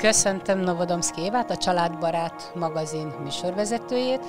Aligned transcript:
Köszöntöm 0.00 0.60
Novodomszki 0.60 1.22
Évát, 1.22 1.50
a 1.50 1.56
Családbarát 1.56 2.52
magazin 2.54 3.06
műsorvezetőjét. 3.22 4.20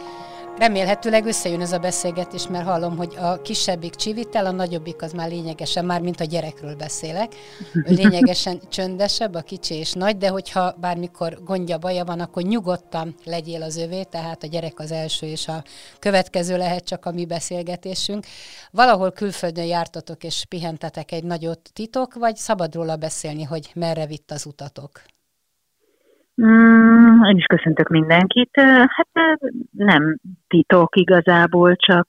Remélhetőleg 0.57 1.25
összejön 1.25 1.61
ez 1.61 1.71
a 1.71 1.77
beszélgetés, 1.77 2.47
mert 2.47 2.65
hallom, 2.65 2.97
hogy 2.97 3.15
a 3.19 3.41
kisebbik 3.41 3.95
csivitel, 3.95 4.45
a 4.45 4.51
nagyobbik 4.51 5.01
az 5.01 5.11
már 5.11 5.29
lényegesen, 5.29 5.85
már 5.85 6.01
mint 6.01 6.19
a 6.19 6.23
gyerekről 6.23 6.75
beszélek, 6.75 7.35
lényegesen 7.99 8.61
csöndesebb, 8.69 9.33
a 9.33 9.41
kicsi 9.41 9.73
és 9.75 9.93
nagy, 9.93 10.17
de 10.17 10.29
hogyha 10.29 10.75
bármikor 10.77 11.43
gondja, 11.43 11.77
baja 11.77 12.03
van, 12.03 12.19
akkor 12.19 12.43
nyugodtan 12.43 13.15
legyél 13.23 13.61
az 13.61 13.77
övé, 13.77 14.03
tehát 14.03 14.43
a 14.43 14.47
gyerek 14.47 14.79
az 14.79 14.91
első, 14.91 15.25
és 15.25 15.47
a 15.47 15.63
következő 15.99 16.57
lehet 16.57 16.83
csak 16.83 17.05
a 17.05 17.11
mi 17.11 17.25
beszélgetésünk. 17.25 18.25
Valahol 18.71 19.11
külföldön 19.11 19.65
jártatok 19.65 20.23
és 20.23 20.45
pihentetek 20.49 21.11
egy 21.11 21.23
nagyot 21.23 21.69
titok, 21.73 22.13
vagy 22.13 22.35
szabad 22.35 22.75
róla 22.75 22.95
beszélni, 22.95 23.43
hogy 23.43 23.71
merre 23.73 24.05
vitt 24.05 24.31
az 24.31 24.45
utatok? 24.45 25.01
Mm, 26.43 27.23
én 27.23 27.37
is 27.37 27.45
köszöntök 27.45 27.89
mindenkit. 27.89 28.49
Hát 28.87 29.07
nem 29.71 30.17
titok 30.47 30.95
igazából, 30.95 31.75
csak 31.75 32.07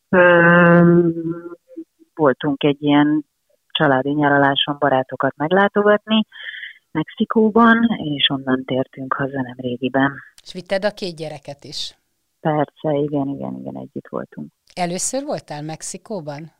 voltunk 2.14 2.62
egy 2.62 2.82
ilyen 2.82 3.24
családi 3.66 4.10
nyaraláson 4.10 4.76
barátokat 4.78 5.36
meglátogatni 5.36 6.24
Mexikóban, 6.90 7.78
és 8.16 8.30
onnan 8.30 8.64
tértünk 8.64 9.14
haza 9.14 9.40
nem 9.42 9.56
régiben. 9.56 10.12
És 10.42 10.52
vitted 10.52 10.84
a 10.84 10.90
két 10.90 11.16
gyereket 11.16 11.64
is? 11.64 11.96
Persze, 12.40 12.90
igen, 12.90 13.28
igen, 13.28 13.56
igen, 13.60 13.76
együtt 13.76 14.08
voltunk. 14.08 14.48
Először 14.74 15.22
voltál 15.24 15.62
Mexikóban? 15.62 16.52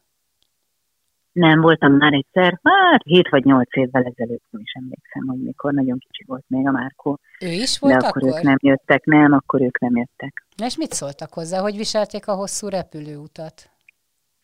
Nem, 1.33 1.61
voltam 1.61 1.93
már 1.93 2.13
egyszer, 2.13 2.61
hát 2.63 3.03
7 3.05 3.29
vagy 3.29 3.45
8 3.45 3.77
évvel 3.77 4.03
ezelőtt, 4.03 4.45
nem 4.51 4.61
is 4.61 4.73
emlékszem, 4.73 5.27
hogy 5.27 5.43
mikor, 5.43 5.73
nagyon 5.73 5.99
kicsi 5.99 6.25
volt 6.27 6.45
még 6.47 6.67
a 6.67 6.71
Márkó. 6.71 7.19
Ő 7.41 7.51
is 7.51 7.79
volt 7.79 7.93
De 7.93 8.07
akkor, 8.07 8.23
akkor 8.23 8.37
ők 8.37 8.43
nem 8.43 8.57
jöttek, 8.61 9.05
nem, 9.05 9.33
akkor 9.33 9.61
ők 9.61 9.79
nem 9.79 9.97
jöttek. 9.97 10.47
Na 10.57 10.65
és 10.67 10.77
mit 10.77 10.93
szóltak 10.93 11.33
hozzá, 11.33 11.61
hogy 11.61 11.77
viselték 11.77 12.29
a 12.29 12.35
hosszú 12.35 12.69
repülőutat? 12.69 13.71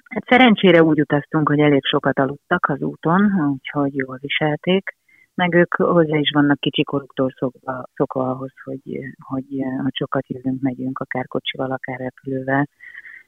Hát 0.09 0.25
szerencsére 0.27 0.83
úgy 0.83 1.01
utaztunk, 1.01 1.49
hogy 1.49 1.61
elég 1.61 1.85
sokat 1.85 2.19
aludtak 2.19 2.67
az 2.69 2.81
úton, 2.81 3.51
úgyhogy 3.53 3.95
jól 3.95 4.19
viselték, 4.21 4.97
meg 5.35 5.55
ők 5.55 5.75
hozzá 5.75 6.17
is 6.17 6.31
vannak 6.35 6.61
kicsikoruktól 6.61 7.35
szokva, 7.39 7.85
szokva 7.95 8.31
ahhoz, 8.31 8.53
hogy, 8.65 8.99
hogy, 9.19 9.45
hogy 9.83 9.95
sokat 9.95 10.27
jövünk, 10.29 10.61
megyünk, 10.61 10.99
akár 10.99 11.27
kocsival, 11.27 11.71
akár 11.71 11.99
repülővel, 11.99 12.69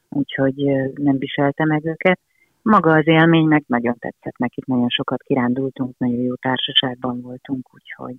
úgyhogy 0.08 0.54
nem 0.94 1.18
viselte 1.18 1.64
meg 1.64 1.86
őket 1.86 2.20
maga 2.62 2.92
az 2.92 3.06
élmény 3.06 3.46
meg 3.46 3.64
nagyon 3.66 3.96
tetszett 3.98 4.36
nekik, 4.36 4.64
nagyon 4.64 4.88
sokat 4.88 5.22
kirándultunk, 5.22 5.98
nagyon 5.98 6.20
jó 6.20 6.34
társaságban 6.34 7.20
voltunk, 7.20 7.74
úgyhogy 7.74 8.18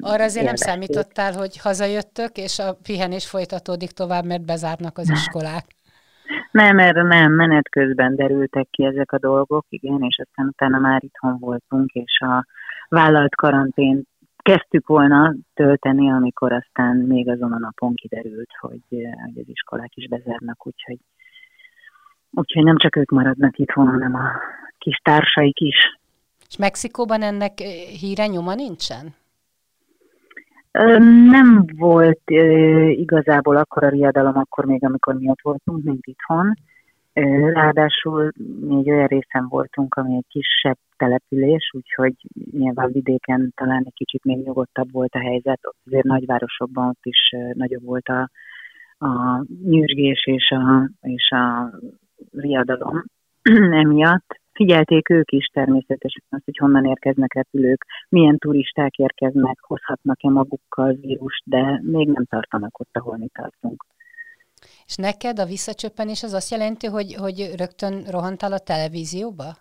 arra 0.00 0.24
azért 0.24 0.46
nem 0.46 0.54
számítottál, 0.54 1.32
hogy 1.32 1.58
hazajöttök, 1.58 2.36
és 2.36 2.58
a 2.58 2.76
pihenés 2.82 3.28
folytatódik 3.28 3.90
tovább, 3.90 4.24
mert 4.24 4.44
bezárnak 4.44 4.98
az 4.98 5.10
iskolák? 5.10 5.64
Nem, 6.50 6.78
erre 6.78 7.02
nem, 7.02 7.32
menet 7.32 7.68
közben 7.68 8.16
derültek 8.16 8.68
ki 8.70 8.84
ezek 8.84 9.12
a 9.12 9.18
dolgok, 9.18 9.66
igen, 9.68 10.02
és 10.02 10.20
aztán 10.24 10.46
utána 10.46 10.78
már 10.78 11.04
itthon 11.04 11.36
voltunk, 11.38 11.90
és 11.90 12.20
a 12.20 12.44
vállalt 12.88 13.34
karantén 13.34 14.02
kezdtük 14.36 14.86
volna 14.86 15.34
tölteni, 15.54 16.10
amikor 16.10 16.52
aztán 16.52 16.96
még 16.96 17.28
azon 17.28 17.52
a 17.52 17.58
napon 17.58 17.94
kiderült, 17.94 18.50
hogy, 18.60 18.82
hogy 19.24 19.38
az 19.38 19.48
iskolák 19.48 19.96
is 19.96 20.08
bezárnak, 20.08 20.66
úgyhogy 20.66 20.98
Úgyhogy 22.30 22.64
nem 22.64 22.76
csak 22.76 22.96
ők 22.96 23.10
maradnak 23.10 23.58
itthon, 23.58 23.88
hanem 23.88 24.14
a 24.14 24.30
kis 24.78 24.96
társaik 25.02 25.60
is. 25.60 25.98
És 26.48 26.56
Mexikóban 26.56 27.22
ennek 27.22 27.60
eh, 27.60 27.68
híre 28.00 28.26
nyoma 28.26 28.54
nincsen? 28.54 29.14
Nem 31.30 31.64
volt 31.76 32.20
igazából 32.90 33.56
akkor 33.56 33.84
a 33.84 33.88
riadalom, 33.88 34.36
akkor 34.36 34.64
még, 34.64 34.84
amikor 34.84 35.14
mi 35.14 35.28
ott 35.28 35.40
voltunk, 35.42 35.84
mint 35.84 36.06
itthon. 36.06 36.54
Ráadásul 37.52 38.32
mi 38.60 38.76
egy 38.76 38.90
olyan 38.90 39.06
részen 39.06 39.46
voltunk, 39.48 39.94
ami 39.94 40.16
egy 40.16 40.26
kisebb 40.28 40.78
település, 40.96 41.70
úgyhogy 41.72 42.14
nyilván 42.50 42.92
vidéken 42.92 43.52
talán 43.56 43.82
egy 43.86 43.94
kicsit 43.94 44.24
még 44.24 44.44
nyugodtabb 44.44 44.92
volt 44.92 45.14
a 45.14 45.18
helyzet. 45.20 45.60
Azért 45.84 46.04
nagyvárosokban 46.04 46.88
ott 46.88 47.04
is 47.04 47.34
nagyobb 47.52 47.84
volt 47.84 48.08
a, 48.08 48.30
a 49.06 49.44
nyűrgés 49.64 50.26
és 50.26 50.50
a, 50.50 50.90
és 51.00 51.30
a 51.30 51.70
riadalom 52.32 53.04
emiatt. 53.82 54.38
Figyelték 54.52 55.08
ők 55.08 55.30
is 55.30 55.46
természetesen 55.46 56.22
azt, 56.28 56.44
hogy 56.44 56.56
honnan 56.56 56.84
érkeznek 56.84 57.34
repülők, 57.34 57.86
milyen 58.08 58.38
turisták 58.38 58.96
érkeznek, 58.96 59.58
hozhatnak-e 59.60 60.28
magukkal 60.28 60.92
vírust, 60.92 61.42
de 61.44 61.80
még 61.82 62.08
nem 62.08 62.24
tartanak 62.24 62.80
ott, 62.80 62.96
ahol 62.96 63.16
mi 63.16 63.28
tartunk. 63.32 63.86
És 64.86 64.96
neked 64.96 65.38
a 65.38 65.44
visszacsöppenés 65.44 66.22
az 66.22 66.32
azt 66.32 66.50
jelenti, 66.50 66.86
hogy, 66.86 67.14
hogy 67.14 67.54
rögtön 67.56 68.04
rohantál 68.10 68.52
a 68.52 68.58
televízióba? 68.58 69.56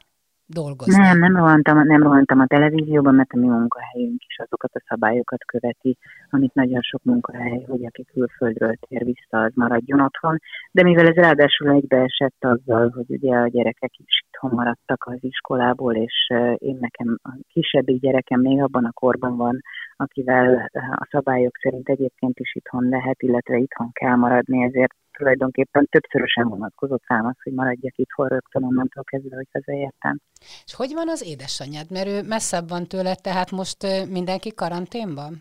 Dolgozni? 0.49 1.01
Nem, 1.01 1.17
nem 1.19 1.35
rohantam, 1.35 1.87
nem 1.87 2.03
rohantam 2.03 2.39
a 2.39 2.47
televízióban, 2.47 3.15
mert 3.15 3.31
a 3.31 3.37
mi 3.37 3.47
munkahelyünk 3.47 4.21
is 4.27 4.37
azokat 4.37 4.71
a 4.73 4.83
szabályokat 4.87 5.45
követi, 5.45 5.97
amit 6.29 6.53
nagyon 6.53 6.81
sok 6.81 7.03
munkahely, 7.03 7.63
hogy 7.67 7.85
aki 7.85 8.05
külföldről 8.13 8.75
tér 8.87 9.03
vissza, 9.03 9.37
az 9.43 9.51
maradjon 9.55 10.01
otthon. 10.01 10.39
De 10.71 10.83
mivel 10.83 11.07
ez 11.07 11.15
ráadásul 11.15 11.69
egybeesett 11.69 12.43
azzal, 12.45 12.89
hogy 12.89 13.05
ugye 13.07 13.35
a 13.35 13.47
gyerekek 13.47 13.91
is 13.97 14.23
itthon 14.39 14.51
maradtak 14.55 15.05
az 15.05 15.17
iskolából, 15.19 15.95
és 15.95 16.27
én 16.55 16.77
nekem 16.79 17.17
a 17.23 17.29
kisebbik 17.47 18.01
gyerekem 18.01 18.41
még 18.41 18.61
abban 18.61 18.85
a 18.85 18.91
korban 18.91 19.37
van, 19.37 19.61
akivel 19.95 20.69
a 20.95 21.07
szabályok 21.11 21.57
szerint 21.57 21.89
egyébként 21.89 22.39
is 22.39 22.55
itthon 22.55 22.89
lehet, 22.89 23.21
illetve 23.21 23.57
itthon 23.57 23.91
kell 23.91 24.15
maradni, 24.15 24.63
ezért 24.63 24.95
tulajdonképpen 25.17 25.85
többszörösen 25.85 26.47
vonatkozott 26.47 27.03
rám 27.07 27.25
az, 27.25 27.35
hogy 27.43 27.53
maradjak 27.53 27.97
itthon 27.97 28.27
rögtön 28.27 28.63
onnantól 28.63 29.03
kezdve, 29.03 29.35
hogy 29.35 29.47
hazaértem. 29.51 30.17
És 30.65 30.75
hogy 30.75 30.91
van 30.93 31.09
az 31.09 31.27
édesanyád? 31.27 31.91
Mert 31.91 32.07
ő 32.07 32.21
messzebb 32.27 32.69
van 32.69 32.83
tőle, 32.87 33.15
tehát 33.15 33.51
most 33.51 33.77
mindenki 34.09 34.53
karanténban? 34.53 35.31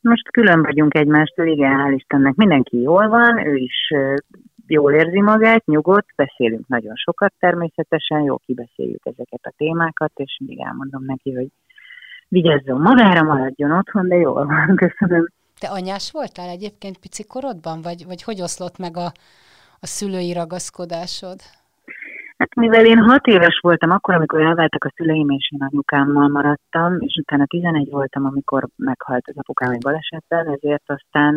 Most 0.00 0.30
külön 0.30 0.62
vagyunk 0.62 0.94
egymástól, 0.94 1.46
igen, 1.46 1.78
hál' 1.78 1.94
Istennek. 1.94 2.34
Mindenki 2.34 2.80
jól 2.80 3.08
van, 3.08 3.46
ő 3.46 3.54
is 3.54 3.92
jól 4.72 4.92
érzi 4.92 5.20
magát, 5.20 5.64
nyugodt, 5.64 6.06
beszélünk 6.16 6.68
nagyon 6.68 6.94
sokat 6.94 7.32
természetesen, 7.38 8.20
jó 8.20 8.36
kibeszéljük 8.36 9.06
ezeket 9.06 9.40
a 9.42 9.52
témákat, 9.56 10.12
és 10.14 10.36
mindig 10.38 10.64
elmondom 10.64 11.04
neki, 11.04 11.32
hogy 11.32 11.48
vigyázzon 12.28 12.80
magára, 12.80 13.22
maradjon 13.22 13.70
otthon, 13.70 14.08
de 14.08 14.16
jól 14.16 14.46
van, 14.46 14.76
köszönöm. 14.84 15.28
Te 15.58 15.68
anyás 15.68 16.10
voltál 16.10 16.48
egyébként 16.48 16.98
pici 16.98 17.24
korodban, 17.24 17.82
vagy, 17.82 18.06
vagy 18.06 18.22
hogy 18.22 18.40
oszlott 18.42 18.78
meg 18.78 18.96
a, 18.96 19.12
a 19.80 19.86
szülői 19.86 20.32
ragaszkodásod? 20.32 21.40
Hát 22.42 22.54
mivel 22.54 22.86
én 22.86 22.98
hat 22.98 23.26
éves 23.26 23.58
voltam 23.62 23.90
akkor, 23.90 24.14
amikor 24.14 24.40
elváltak 24.40 24.84
a 24.84 24.92
szüleim, 24.96 25.28
és 25.30 25.50
én 25.52 25.62
anyukámmal 25.62 26.28
maradtam, 26.28 27.00
és 27.00 27.16
utána 27.20 27.46
11 27.46 27.90
voltam, 27.90 28.24
amikor 28.24 28.68
meghalt 28.76 29.28
az 29.28 29.34
apukám 29.36 29.70
egy 29.70 29.80
balesetben, 29.80 30.46
ezért 30.48 30.82
aztán 30.86 31.34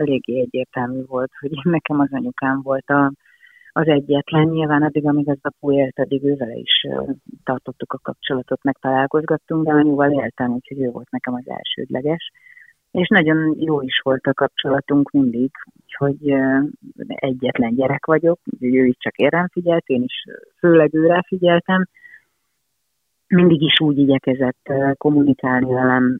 eléggé 0.00 0.40
egyértelmű 0.40 1.04
volt, 1.06 1.30
hogy 1.40 1.50
nekem 1.76 2.00
az 2.00 2.08
anyukám 2.10 2.60
volt 2.62 2.90
a, 2.90 3.12
az 3.72 3.86
egyetlen. 3.86 4.46
Nyilván 4.48 4.82
addig, 4.82 5.06
amíg 5.06 5.28
az 5.28 5.38
apu 5.42 5.72
élt, 5.72 5.98
addig 5.98 6.24
ővel 6.24 6.50
is 6.50 6.86
tartottuk 7.44 7.92
a 7.92 7.98
kapcsolatot, 8.02 8.62
meg 8.62 8.76
de 9.62 9.72
anyuval 9.72 10.10
éltem, 10.10 10.52
úgyhogy 10.52 10.80
ő 10.80 10.90
volt 10.90 11.10
nekem 11.10 11.34
az 11.34 11.48
elsődleges 11.48 12.30
és 12.94 13.08
nagyon 13.08 13.56
jó 13.58 13.80
is 13.82 14.00
volt 14.02 14.26
a 14.26 14.34
kapcsolatunk 14.34 15.10
mindig, 15.10 15.50
hogy 15.98 16.34
egyetlen 17.06 17.74
gyerek 17.74 18.06
vagyok, 18.06 18.40
ő 18.60 18.84
is 18.86 18.96
csak 18.98 19.16
érem 19.16 19.48
figyelt, 19.48 19.86
én 19.86 20.02
is 20.02 20.24
főleg 20.58 20.94
őre 20.94 21.22
figyeltem. 21.26 21.88
Mindig 23.26 23.62
is 23.62 23.80
úgy 23.80 23.98
igyekezett 23.98 24.72
kommunikálni 24.96 25.72
velem, 25.72 26.18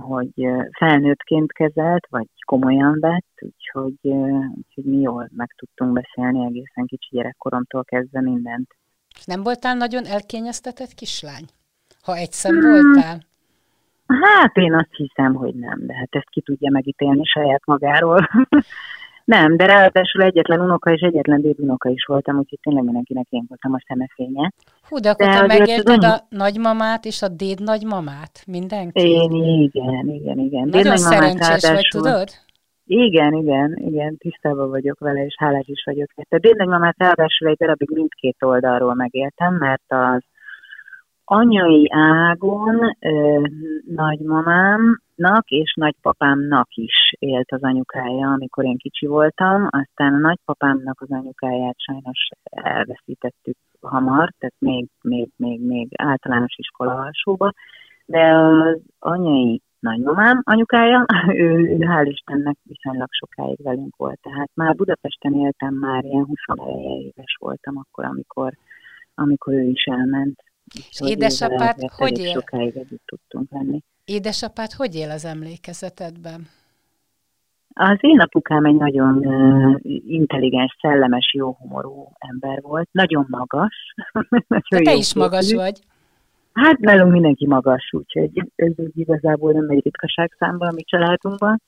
hogy 0.00 0.48
felnőttként 0.78 1.52
kezelt, 1.52 2.06
vagy 2.10 2.28
komolyan 2.46 3.00
vett, 3.00 3.32
úgyhogy, 3.40 3.98
úgyhogy 4.56 4.84
mi 4.84 5.00
jól 5.00 5.28
meg 5.36 5.54
tudtunk 5.56 5.92
beszélni 5.92 6.44
egészen 6.44 6.86
kicsi 6.86 7.08
gyerekkoromtól 7.10 7.84
kezdve 7.84 8.20
mindent. 8.20 8.68
Nem 9.24 9.42
voltál 9.42 9.76
nagyon 9.76 10.04
elkényeztetett 10.04 10.94
kislány? 10.94 11.44
Ha 12.02 12.16
egyszer 12.16 12.52
hmm. 12.52 12.70
voltál? 12.70 13.30
Hát 14.20 14.56
én 14.56 14.74
azt 14.74 14.94
hiszem, 14.96 15.34
hogy 15.34 15.54
nem, 15.54 15.86
de 15.86 15.94
hát 15.94 16.08
ezt 16.10 16.30
ki 16.30 16.40
tudja 16.40 16.70
megítélni 16.70 17.24
saját 17.24 17.62
magáról. 17.66 18.28
nem, 19.24 19.56
de 19.56 19.66
ráadásul 19.66 20.22
egyetlen 20.22 20.60
unoka 20.60 20.92
és 20.92 21.00
egyetlen 21.00 21.40
dédunoka 21.40 21.88
is 21.88 22.04
voltam, 22.04 22.38
úgyhogy 22.38 22.58
tényleg 22.62 22.84
mindenkinek 22.84 23.26
én 23.28 23.44
voltam 23.48 23.72
a 23.72 23.82
szemefénye. 23.86 24.52
Hú, 24.88 24.98
de 24.98 25.10
akkor 25.10 25.26
de 25.26 25.32
te 25.32 25.46
megérted 25.46 26.04
a 26.04 26.20
nagymamát 26.28 27.04
és 27.04 27.22
a 27.22 27.28
déd 27.28 27.60
nagymamát? 27.62 28.42
Mindenki? 28.46 29.00
Én 29.00 29.30
igen, 29.32 30.08
igen, 30.08 30.38
igen. 30.38 30.68
Nagyon 30.68 30.96
szerencsés 30.96 31.70
vagy, 31.70 31.88
tudod? 31.90 32.28
Igen, 32.84 33.32
igen, 33.32 33.76
igen, 33.76 34.16
tisztában 34.16 34.70
vagyok 34.70 34.98
vele, 34.98 35.24
és 35.24 35.34
hálás 35.38 35.66
is 35.66 35.82
vagyok. 35.84 36.08
A 36.28 36.38
dédnagymamát 36.38 36.94
ráadásul 36.98 37.48
egy 37.48 37.56
darabig 37.56 37.90
mindkét 37.90 38.36
oldalról 38.40 38.94
megéltem, 38.94 39.54
mert 39.54 39.84
az 39.86 40.22
anyai 41.32 41.86
ágon 41.90 42.96
ö, 43.00 43.40
nagymamámnak 43.94 45.48
és 45.48 45.74
nagypapámnak 45.74 46.68
is 46.74 47.14
élt 47.18 47.52
az 47.52 47.62
anyukája, 47.62 48.28
amikor 48.28 48.64
én 48.64 48.76
kicsi 48.76 49.06
voltam, 49.06 49.68
aztán 49.70 50.14
a 50.14 50.18
nagypapámnak 50.18 51.00
az 51.00 51.10
anyukáját 51.10 51.76
sajnos 51.78 52.28
elveszítettük 52.42 53.56
hamar, 53.80 54.32
tehát 54.38 54.54
még, 54.58 54.88
még, 55.02 55.28
még, 55.36 55.60
még 55.60 55.88
általános 55.96 56.54
iskola 56.56 56.94
alsóba, 56.94 57.52
de 58.06 58.34
az 58.34 58.80
anyai 58.98 59.60
nagymamám 59.80 60.40
anyukája, 60.44 61.04
ő, 61.44 61.48
ő 61.50 61.78
hál' 61.78 62.08
Istennek 62.10 62.56
viszonylag 62.62 63.08
sokáig 63.10 63.62
velünk 63.62 63.96
volt, 63.96 64.20
tehát 64.22 64.50
már 64.54 64.74
Budapesten 64.74 65.34
éltem, 65.34 65.74
már 65.74 66.04
ilyen 66.04 66.24
21 66.24 67.02
éves 67.06 67.36
voltam 67.40 67.76
akkor, 67.76 68.04
amikor, 68.04 68.52
amikor 69.14 69.52
ő 69.52 69.62
is 69.62 69.84
elment. 69.84 70.42
És 70.74 71.00
édesapád 71.04 71.90
hogy 71.96 72.18
él? 72.18 72.32
Sokáig 72.32 72.76
együtt 72.76 73.06
tudtunk 73.06 73.50
lenni. 73.50 73.82
Édesapád 74.04 74.72
hogy 74.72 74.94
él 74.94 75.10
az 75.10 75.24
emlékezetedben? 75.24 76.48
Az 77.74 77.98
én 78.00 78.20
apukám 78.20 78.64
egy 78.64 78.74
nagyon 78.74 79.24
intelligens, 80.06 80.76
szellemes, 80.80 81.32
jó 81.34 81.56
humorú 81.60 82.12
ember 82.18 82.60
volt, 82.62 82.88
nagyon 82.92 83.26
magas. 83.28 83.94
De 84.70 84.78
te 84.78 84.94
is 84.94 85.14
magas 85.14 85.52
vagy. 85.52 85.80
Hát 86.52 86.78
nálunk 86.78 87.12
mindenki 87.12 87.46
magas, 87.46 87.92
úgyhogy 87.92 88.30
ez 88.54 88.72
úgy 88.76 88.98
igazából 88.98 89.52
nem 89.52 89.68
egy 89.68 89.82
ritkaság 89.84 90.34
számban 90.38 90.68
a 90.68 90.72
mi 90.72 90.82
családunkban. 90.82 91.62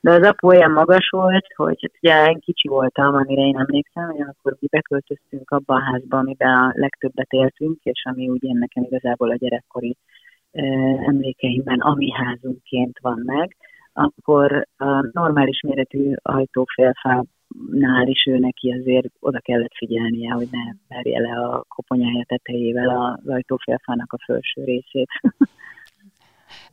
De 0.00 0.10
az 0.10 0.22
apu 0.22 0.46
olyan 0.46 0.70
magas 0.70 1.08
volt, 1.10 1.46
hogy 1.56 1.78
hát 1.80 1.98
ugye 2.00 2.30
én 2.30 2.40
kicsi 2.40 2.68
voltam, 2.68 3.14
amire 3.14 3.42
én 3.42 3.58
emlékszem, 3.58 4.10
hogy 4.10 4.20
akkor 4.20 4.56
mi 4.60 4.66
beköltöztünk 4.70 5.50
abba 5.50 5.74
a 5.74 5.82
házba, 5.82 6.18
amiben 6.18 6.54
a 6.54 6.72
legtöbbet 6.74 7.32
éltünk, 7.32 7.78
és 7.82 8.02
ami 8.04 8.22
én 8.22 8.56
nekem 8.58 8.82
igazából 8.82 9.30
a 9.30 9.36
gyerekkori 9.36 9.96
uh, 10.52 11.08
emlékeimben 11.08 11.80
ami 11.80 12.12
házunként 12.12 12.98
van 13.00 13.22
meg, 13.24 13.56
akkor 13.92 14.66
a 14.76 15.10
normális 15.12 15.60
méretű 15.60 16.14
ajtófélfá 16.22 17.22
nál 17.70 18.06
is 18.06 18.26
ő 18.26 18.38
neki 18.38 18.72
azért 18.72 19.08
oda 19.20 19.38
kellett 19.38 19.74
figyelnie, 19.76 20.32
hogy 20.32 20.48
ne 20.50 20.72
verje 20.88 21.20
le 21.20 21.46
a 21.46 21.64
koponyája 21.68 22.24
tetejével 22.24 22.88
a 22.88 23.20
ajtófélfának 23.26 24.12
a 24.12 24.18
felső 24.24 24.64
részét. 24.64 25.08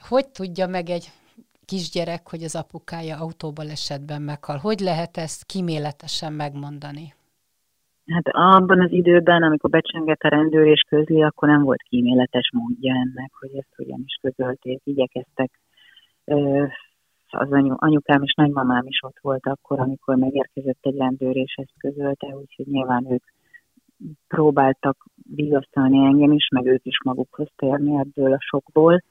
Hogy 0.10 0.28
tudja 0.30 0.68
meg 0.68 0.90
egy 0.90 1.08
kisgyerek, 1.66 2.30
hogy 2.30 2.44
az 2.44 2.56
apukája 2.56 3.16
autóban 3.18 3.70
esetben 3.70 4.22
meghal? 4.22 4.58
Hogy 4.58 4.80
lehet 4.80 5.18
ezt 5.18 5.46
kiméletesen 5.46 6.34
megmondani? 6.34 7.14
Hát 8.06 8.28
abban 8.28 8.82
az 8.82 8.92
időben, 8.92 9.44
amikor 9.44 9.70
becsengett 9.70 10.22
a 10.22 10.28
rendőr 10.28 10.68
és 10.68 10.82
közli, 10.90 11.24
akkor 11.24 11.48
nem 11.48 11.64
volt 11.64 11.82
kíméletes 11.82 12.50
módja 12.54 12.94
ennek, 12.94 13.32
hogy 13.40 13.50
ezt 13.56 13.76
hogyan 13.76 14.04
is 14.06 14.18
közölték. 14.22 14.82
Igyekeztek 14.84 15.52
az 17.30 17.52
anyu, 17.52 17.74
anyukám 17.78 18.24
és 18.24 18.34
nagymamám 18.34 18.86
is 18.86 19.00
ott 19.04 19.18
volt 19.22 19.46
akkor, 19.46 19.80
amikor 19.80 20.16
megérkezett 20.16 20.78
egy 20.82 20.98
rendőr, 20.98 21.36
és 21.36 21.54
ezt 21.56 21.74
közölte, 21.78 22.28
úgyhogy 22.28 22.68
nyilván 22.68 23.12
ők 23.12 23.24
próbáltak 24.28 25.06
vigasztalni 25.36 25.98
engem 25.98 26.32
is, 26.32 26.48
meg 26.48 26.66
ők 26.66 26.86
is 26.86 26.98
magukhoz 27.04 27.48
térni 27.56 27.98
ebből 27.98 28.34
a 28.34 28.40
sokból. 28.40 29.04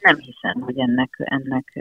Nem 0.00 0.18
hiszem, 0.18 0.60
hogy 0.60 0.78
ennek, 0.78 1.10
ennek 1.18 1.78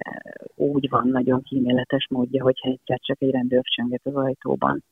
úgy 0.55 0.89
van 0.89 1.07
nagyon 1.07 1.43
kíméletes 1.43 2.07
módja, 2.09 2.43
hogyha 2.43 2.69
egyszer 2.69 2.99
csak 2.99 3.21
egy 3.21 3.31
rendőr 3.31 3.63
csönget 3.63 4.01
az 4.03 4.15
ajtóban. 4.15 4.83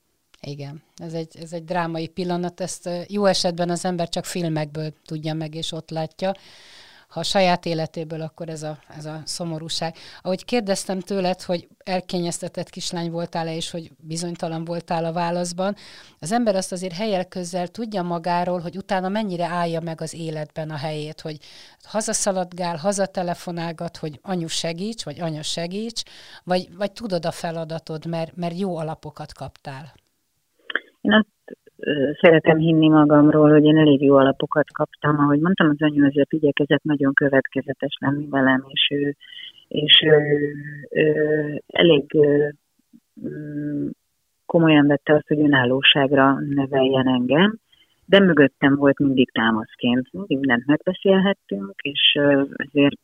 Igen, 0.41 0.81
ez 0.95 1.13
egy, 1.13 1.38
ez 1.41 1.53
egy 1.53 1.63
drámai 1.63 2.07
pillanat, 2.07 2.59
ezt 2.59 2.89
jó 3.07 3.25
esetben 3.25 3.69
az 3.69 3.85
ember 3.85 4.09
csak 4.09 4.25
filmekből 4.25 4.89
tudja 5.06 5.33
meg, 5.33 5.56
és 5.56 5.71
ott 5.71 5.89
látja 5.89 6.31
ha 7.07 7.19
a 7.19 7.24
saját 7.24 7.65
életéből, 7.65 8.21
akkor 8.21 8.50
ez 8.50 8.63
a, 8.63 8.80
ez 8.98 9.06
a 9.06 9.21
szomorúság. 9.25 9.95
Ahogy 10.21 10.45
kérdeztem 10.45 11.00
tőled, 11.00 11.42
hogy 11.42 11.68
elkényeztetett 11.77 12.69
kislány 12.69 13.12
voltál-e, 13.12 13.56
és 13.56 13.71
hogy 13.71 13.92
bizonytalan 13.98 14.65
voltál 14.65 15.06
a 15.06 15.12
válaszban, 15.12 15.75
az 16.19 16.31
ember 16.31 16.56
azt 16.56 16.71
azért 16.71 16.94
helyel 16.94 17.25
közel 17.25 17.68
tudja 17.68 18.01
magáról, 18.01 18.59
hogy 18.59 18.77
utána 18.77 19.09
mennyire 19.09 19.45
állja 19.45 19.80
meg 19.80 20.01
az 20.01 20.13
életben 20.13 20.69
a 20.69 20.75
helyét, 20.75 21.21
hogy 21.21 21.38
hazaszaladgál, 21.83 22.75
hazatelefonálgat, 22.75 23.98
hogy 23.98 24.19
anyu 24.21 24.48
segíts, 24.48 25.03
vagy 25.03 25.19
anya 25.19 25.42
segíts, 25.42 26.03
vagy, 26.44 26.75
vagy 26.75 26.92
tudod 26.92 27.25
a 27.25 27.31
feladatod, 27.31 28.06
mert, 28.06 28.36
mert 28.36 28.60
jó 28.60 28.77
alapokat 28.77 29.33
kaptál. 29.33 29.94
Én 31.01 31.13
azt 31.13 31.37
szeretem 32.21 32.57
hinni 32.57 32.88
magamról, 32.88 33.50
hogy 33.50 33.63
én 33.63 33.77
elég 33.77 34.01
jó 34.01 34.15
alapokat 34.15 34.71
kaptam. 34.71 35.19
Ahogy 35.19 35.39
mondtam, 35.39 35.69
az 35.69 35.81
anyu 35.81 36.06
azért 36.06 36.33
igyekezett 36.33 36.83
nagyon 36.83 37.13
következetes 37.13 37.97
lenni 38.00 38.27
velem, 38.29 38.63
és 38.68 38.89
ő, 38.94 39.15
és 39.68 40.01
ő, 40.06 40.53
ő 40.89 41.63
elég 41.68 42.03
mm, 43.27 43.88
komolyan 44.45 44.88
vette 44.88 45.13
azt, 45.13 45.27
hogy 45.27 45.39
önállóságra 45.39 46.39
neveljen 46.39 47.07
engem, 47.07 47.57
de 48.06 48.19
mögöttem 48.19 48.75
volt 48.75 49.00
mindig 49.00 49.31
támaszként. 49.31 50.07
Mindig 50.12 50.38
mindent 50.38 50.65
megbeszélhettünk, 50.65 51.74
és 51.81 52.19
azért 52.57 53.00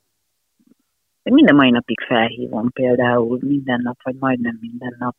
minden 1.23 1.55
mai 1.55 1.69
napig 1.69 1.99
felhívom 1.99 2.69
például 2.71 3.37
minden 3.41 3.79
nap, 3.83 3.97
vagy 4.03 4.15
majdnem 4.19 4.57
minden 4.61 4.95
nap 4.99 5.15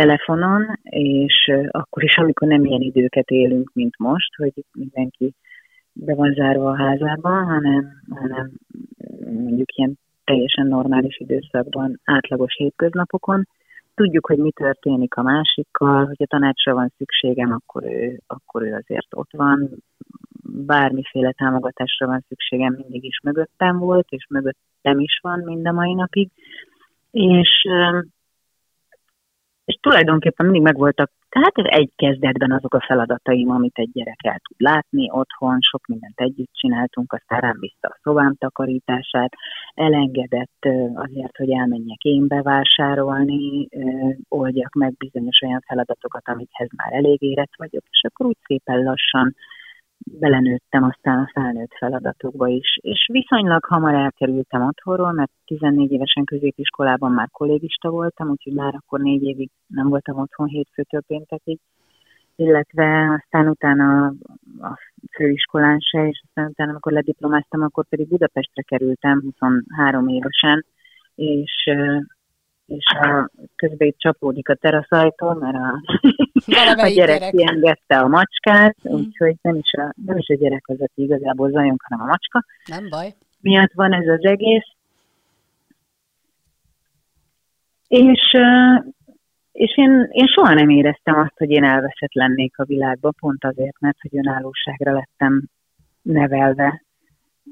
telefonon, 0.00 0.78
és 0.82 1.50
akkor 1.70 2.04
is, 2.04 2.16
amikor 2.16 2.48
nem 2.48 2.64
ilyen 2.64 2.80
időket 2.80 3.30
élünk, 3.30 3.70
mint 3.74 3.98
most, 3.98 4.34
hogy 4.36 4.52
mindenki 4.72 5.34
be 5.92 6.14
van 6.14 6.32
zárva 6.32 6.70
a 6.70 6.76
házában, 6.76 7.44
hanem, 7.44 7.84
hanem 8.08 8.50
mondjuk 9.24 9.76
ilyen 9.76 9.98
teljesen 10.24 10.66
normális 10.66 11.18
időszakban, 11.18 12.00
átlagos 12.04 12.54
hétköznapokon. 12.56 13.46
Tudjuk, 13.94 14.26
hogy 14.26 14.38
mi 14.38 14.50
történik 14.50 15.14
a 15.14 15.22
másikkal, 15.22 16.06
hogy 16.06 16.22
a 16.22 16.26
tanácsra 16.26 16.74
van 16.74 16.92
szükségem, 16.96 17.52
akkor 17.52 17.84
ő, 17.84 18.20
akkor 18.26 18.62
ő 18.62 18.74
azért 18.74 19.14
ott 19.14 19.32
van, 19.32 19.70
bármiféle 20.66 21.32
támogatásra 21.32 22.06
van 22.06 22.24
szükségem, 22.28 22.74
mindig 22.74 23.04
is 23.04 23.20
mögöttem 23.22 23.78
volt, 23.78 24.06
és 24.08 24.26
mögöttem 24.30 24.98
is 24.98 25.18
van 25.22 25.38
mind 25.44 25.66
a 25.66 25.72
mai 25.72 25.94
napig. 25.94 26.28
És 27.10 27.66
és 29.68 29.78
tulajdonképpen 29.80 30.46
mindig 30.46 30.62
megvoltak, 30.62 31.10
tehát 31.28 31.56
egy 31.56 31.90
kezdetben 31.96 32.52
azok 32.52 32.74
a 32.74 32.84
feladataim, 32.86 33.50
amit 33.50 33.78
egy 33.78 33.90
gyerek 33.92 34.18
el 34.22 34.40
tud 34.48 34.56
látni 34.60 35.10
otthon, 35.10 35.58
sok 35.60 35.86
mindent 35.86 36.20
együtt 36.20 36.52
csináltunk, 36.52 37.12
aztán 37.12 37.40
rám 37.40 37.56
bízta 37.60 37.88
a 37.88 37.98
szobám 38.02 38.34
takarítását, 38.34 39.32
elengedett 39.74 40.68
azért, 40.94 41.36
hogy 41.36 41.50
elmenjek 41.50 42.02
én 42.02 42.26
bevásárolni, 42.26 43.68
oldjak 44.28 44.74
meg 44.74 44.96
bizonyos 44.96 45.42
olyan 45.42 45.64
feladatokat, 45.66 46.28
amikhez 46.28 46.68
már 46.76 46.92
elég 46.92 47.22
érett 47.22 47.56
vagyok, 47.56 47.84
és 47.90 48.00
akkor 48.08 48.26
úgy 48.26 48.38
szépen 48.46 48.82
lassan 48.82 49.34
belenőttem 50.04 50.84
aztán 50.84 51.18
a 51.18 51.30
felnőtt 51.32 51.74
feladatokba 51.78 52.46
is. 52.46 52.78
És 52.80 53.08
viszonylag 53.12 53.64
hamar 53.64 53.94
elkerültem 53.94 54.66
otthonról, 54.66 55.12
mert 55.12 55.30
14 55.44 55.92
évesen 55.92 56.24
középiskolában 56.24 57.12
már 57.12 57.28
kollégista 57.30 57.90
voltam, 57.90 58.28
úgyhogy 58.30 58.52
már 58.52 58.74
akkor 58.74 59.00
négy 59.00 59.22
évig 59.22 59.50
nem 59.66 59.88
voltam 59.88 60.18
otthon 60.18 60.46
hétfőtől 60.46 61.00
péntekig, 61.06 61.58
illetve 62.36 63.20
aztán 63.20 63.48
utána 63.48 64.06
a 64.60 64.78
főiskolán 65.16 65.78
se, 65.78 66.06
és 66.06 66.22
aztán 66.26 66.46
utána, 66.48 66.70
amikor 66.70 66.92
lediplomáztam, 66.92 67.62
akkor 67.62 67.86
pedig 67.88 68.08
Budapestre 68.08 68.62
kerültem 68.62 69.20
23 69.20 70.08
évesen, 70.08 70.64
és 71.14 71.70
és 72.68 72.84
a, 73.00 73.30
közben 73.56 73.88
itt 73.88 73.98
csapódik 73.98 74.48
a 74.48 74.54
teraszajtó, 74.54 75.32
mert 75.32 75.56
a, 75.56 75.80
a 76.44 76.88
gyerek, 76.88 76.92
gyerek 76.92 77.30
kiengedte 77.30 77.98
a 77.98 78.08
macskát, 78.08 78.76
mm. 78.88 78.92
úgyhogy 78.92 79.36
nem 79.42 79.54
is, 79.54 79.72
a, 79.72 79.94
nem 80.06 80.16
is 80.16 80.28
a 80.28 80.34
gyerek 80.34 80.62
az, 80.66 80.80
aki 80.80 81.02
igazából 81.02 81.50
zajunk, 81.50 81.82
hanem 81.88 82.06
a 82.06 82.08
macska. 82.08 82.44
Nem 82.66 82.88
baj. 82.88 83.14
Miatt 83.40 83.72
van 83.72 83.92
ez 83.92 84.06
az 84.06 84.24
egész. 84.24 84.66
És, 87.88 88.36
és 89.52 89.76
én, 89.76 90.08
én 90.10 90.26
soha 90.26 90.54
nem 90.54 90.68
éreztem 90.68 91.18
azt, 91.18 91.36
hogy 91.36 91.50
én 91.50 91.64
elveszett 91.64 92.12
lennék 92.12 92.58
a 92.58 92.64
világba, 92.64 93.12
pont 93.20 93.44
azért, 93.44 93.80
mert 93.80 94.00
hogy 94.00 94.18
önállóságra 94.18 94.92
lettem 94.92 95.48
nevelve. 96.02 96.82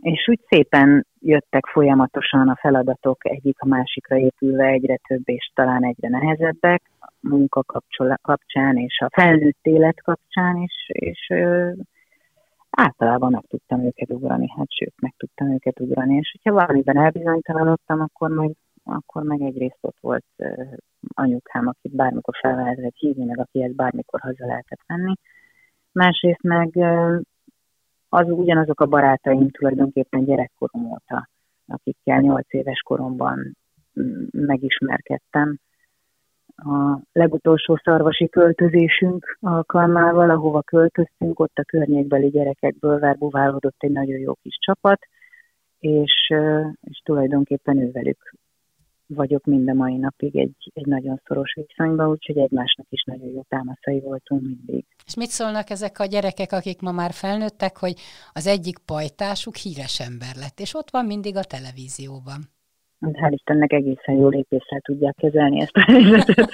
És 0.00 0.28
úgy 0.28 0.40
szépen 0.48 1.06
jöttek 1.20 1.66
folyamatosan 1.66 2.48
a 2.48 2.56
feladatok 2.60 3.28
egyik 3.30 3.60
a 3.60 3.66
másikra 3.66 4.16
épülve 4.16 4.64
egyre 4.64 4.96
több 5.08 5.28
és 5.28 5.50
talán 5.54 5.84
egyre 5.84 6.08
nehezebbek 6.08 6.82
a 7.00 7.12
munka 7.20 7.62
kapcsán 8.22 8.76
és 8.76 8.98
a 8.98 9.10
felnőtt 9.12 9.62
élet 9.62 10.02
kapcsán 10.02 10.56
is, 10.56 10.88
és 10.88 11.26
ö, 11.28 11.72
általában 12.70 13.30
meg 13.30 13.44
tudtam 13.48 13.84
őket 13.84 14.10
ugrani, 14.10 14.48
hát 14.56 14.72
sőt, 14.72 14.94
meg 15.00 15.14
tudtam 15.16 15.52
őket 15.52 15.80
ugrani, 15.80 16.16
és 16.16 16.30
hogyha 16.32 16.60
valamiben 16.60 16.96
elbizonytalanodtam, 16.96 18.00
akkor 18.00 18.30
meg, 18.30 18.50
akkor 18.84 19.22
meg 19.22 19.40
egyrészt 19.40 19.78
ott 19.80 19.98
volt 20.00 20.26
ö, 20.36 20.62
anyukám, 21.14 21.66
akit 21.66 21.96
bármikor 21.96 22.34
fel 22.40 22.56
lehetett 22.56 22.96
hívni, 22.96 23.24
meg 23.24 23.38
akihez 23.38 23.74
bármikor 23.74 24.20
haza 24.20 24.46
lehetett 24.46 24.80
venni. 24.86 25.14
Másrészt 25.92 26.42
meg 26.42 26.76
ö, 26.76 27.18
az 28.16 28.30
ugyanazok 28.30 28.80
a 28.80 28.86
barátaim 28.86 29.50
tulajdonképpen 29.50 30.24
gyerekkorom 30.24 30.90
óta, 30.92 31.28
akikkel 31.66 32.20
nyolc 32.20 32.52
éves 32.52 32.80
koromban 32.80 33.56
mm, 34.00 34.24
megismerkedtem. 34.30 35.58
A 36.56 36.98
legutolsó 37.12 37.76
szarvasi 37.82 38.28
költözésünk 38.28 39.38
alkalmával, 39.40 40.30
ahova 40.30 40.62
költöztünk, 40.62 41.40
ott 41.40 41.56
a 41.56 41.64
környékbeli 41.64 42.28
gyerekekből 42.28 42.98
verbuválódott 42.98 43.76
egy 43.82 43.90
nagyon 43.90 44.18
jó 44.18 44.32
kis 44.42 44.56
csapat, 44.60 44.98
és, 45.78 46.32
és 46.80 46.98
tulajdonképpen 47.04 47.78
ővelük 47.78 48.32
vagyok 49.06 49.44
mind 49.44 49.68
a 49.68 49.74
mai 49.74 49.96
napig 49.96 50.36
egy, 50.36 50.70
egy 50.74 50.86
nagyon 50.86 51.20
szoros 51.24 51.54
viszonyban, 51.54 52.08
úgyhogy 52.08 52.38
egymásnak 52.38 52.86
is 52.90 53.02
nagyon 53.02 53.28
jó 53.28 53.42
támaszai 53.48 54.00
voltunk 54.00 54.42
mindig. 54.42 54.84
És 55.06 55.16
mit 55.16 55.28
szólnak 55.28 55.70
ezek 55.70 55.98
a 55.98 56.04
gyerekek, 56.04 56.52
akik 56.52 56.80
ma 56.80 56.92
már 56.92 57.12
felnőttek, 57.12 57.76
hogy 57.76 57.94
az 58.32 58.46
egyik 58.46 58.78
pajtásuk 58.78 59.56
híres 59.56 60.00
ember 60.00 60.34
lett, 60.36 60.58
és 60.60 60.74
ott 60.74 60.90
van 60.90 61.04
mindig 61.04 61.36
a 61.36 61.44
televízióban? 61.44 62.40
Hál' 63.00 63.32
Istennek 63.32 63.72
egészen 63.72 64.14
jól 64.14 64.30
lépéssel 64.30 64.80
tudják 64.80 65.14
kezelni 65.14 65.60
ezt 65.60 65.76
a 65.76 65.84
helyzetet. 65.92 66.48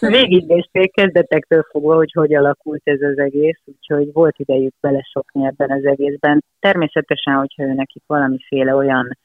Végignézték 0.18 0.92
kezdetektől 0.92 1.62
fogva, 1.70 1.94
hogy 1.94 2.12
hogy 2.12 2.34
alakult 2.34 2.80
ez 2.84 3.00
az 3.00 3.18
egész, 3.18 3.60
úgyhogy 3.64 4.12
volt 4.12 4.38
idejük 4.38 4.74
belesokni 4.80 5.46
ebben 5.46 5.70
az 5.70 5.84
egészben. 5.84 6.44
Természetesen, 6.60 7.34
hogyha 7.34 7.62
ő 7.62 7.72
nekik 7.72 8.02
valamiféle 8.06 8.74
olyan 8.74 9.18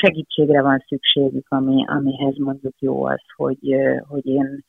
segítségre 0.00 0.62
van 0.62 0.84
szükségük, 0.86 1.46
ami, 1.48 1.84
amihez 1.86 2.36
mondjuk 2.38 2.74
jó 2.78 3.04
az, 3.04 3.22
hogy, 3.36 3.74
hogy 4.08 4.26
én 4.26 4.64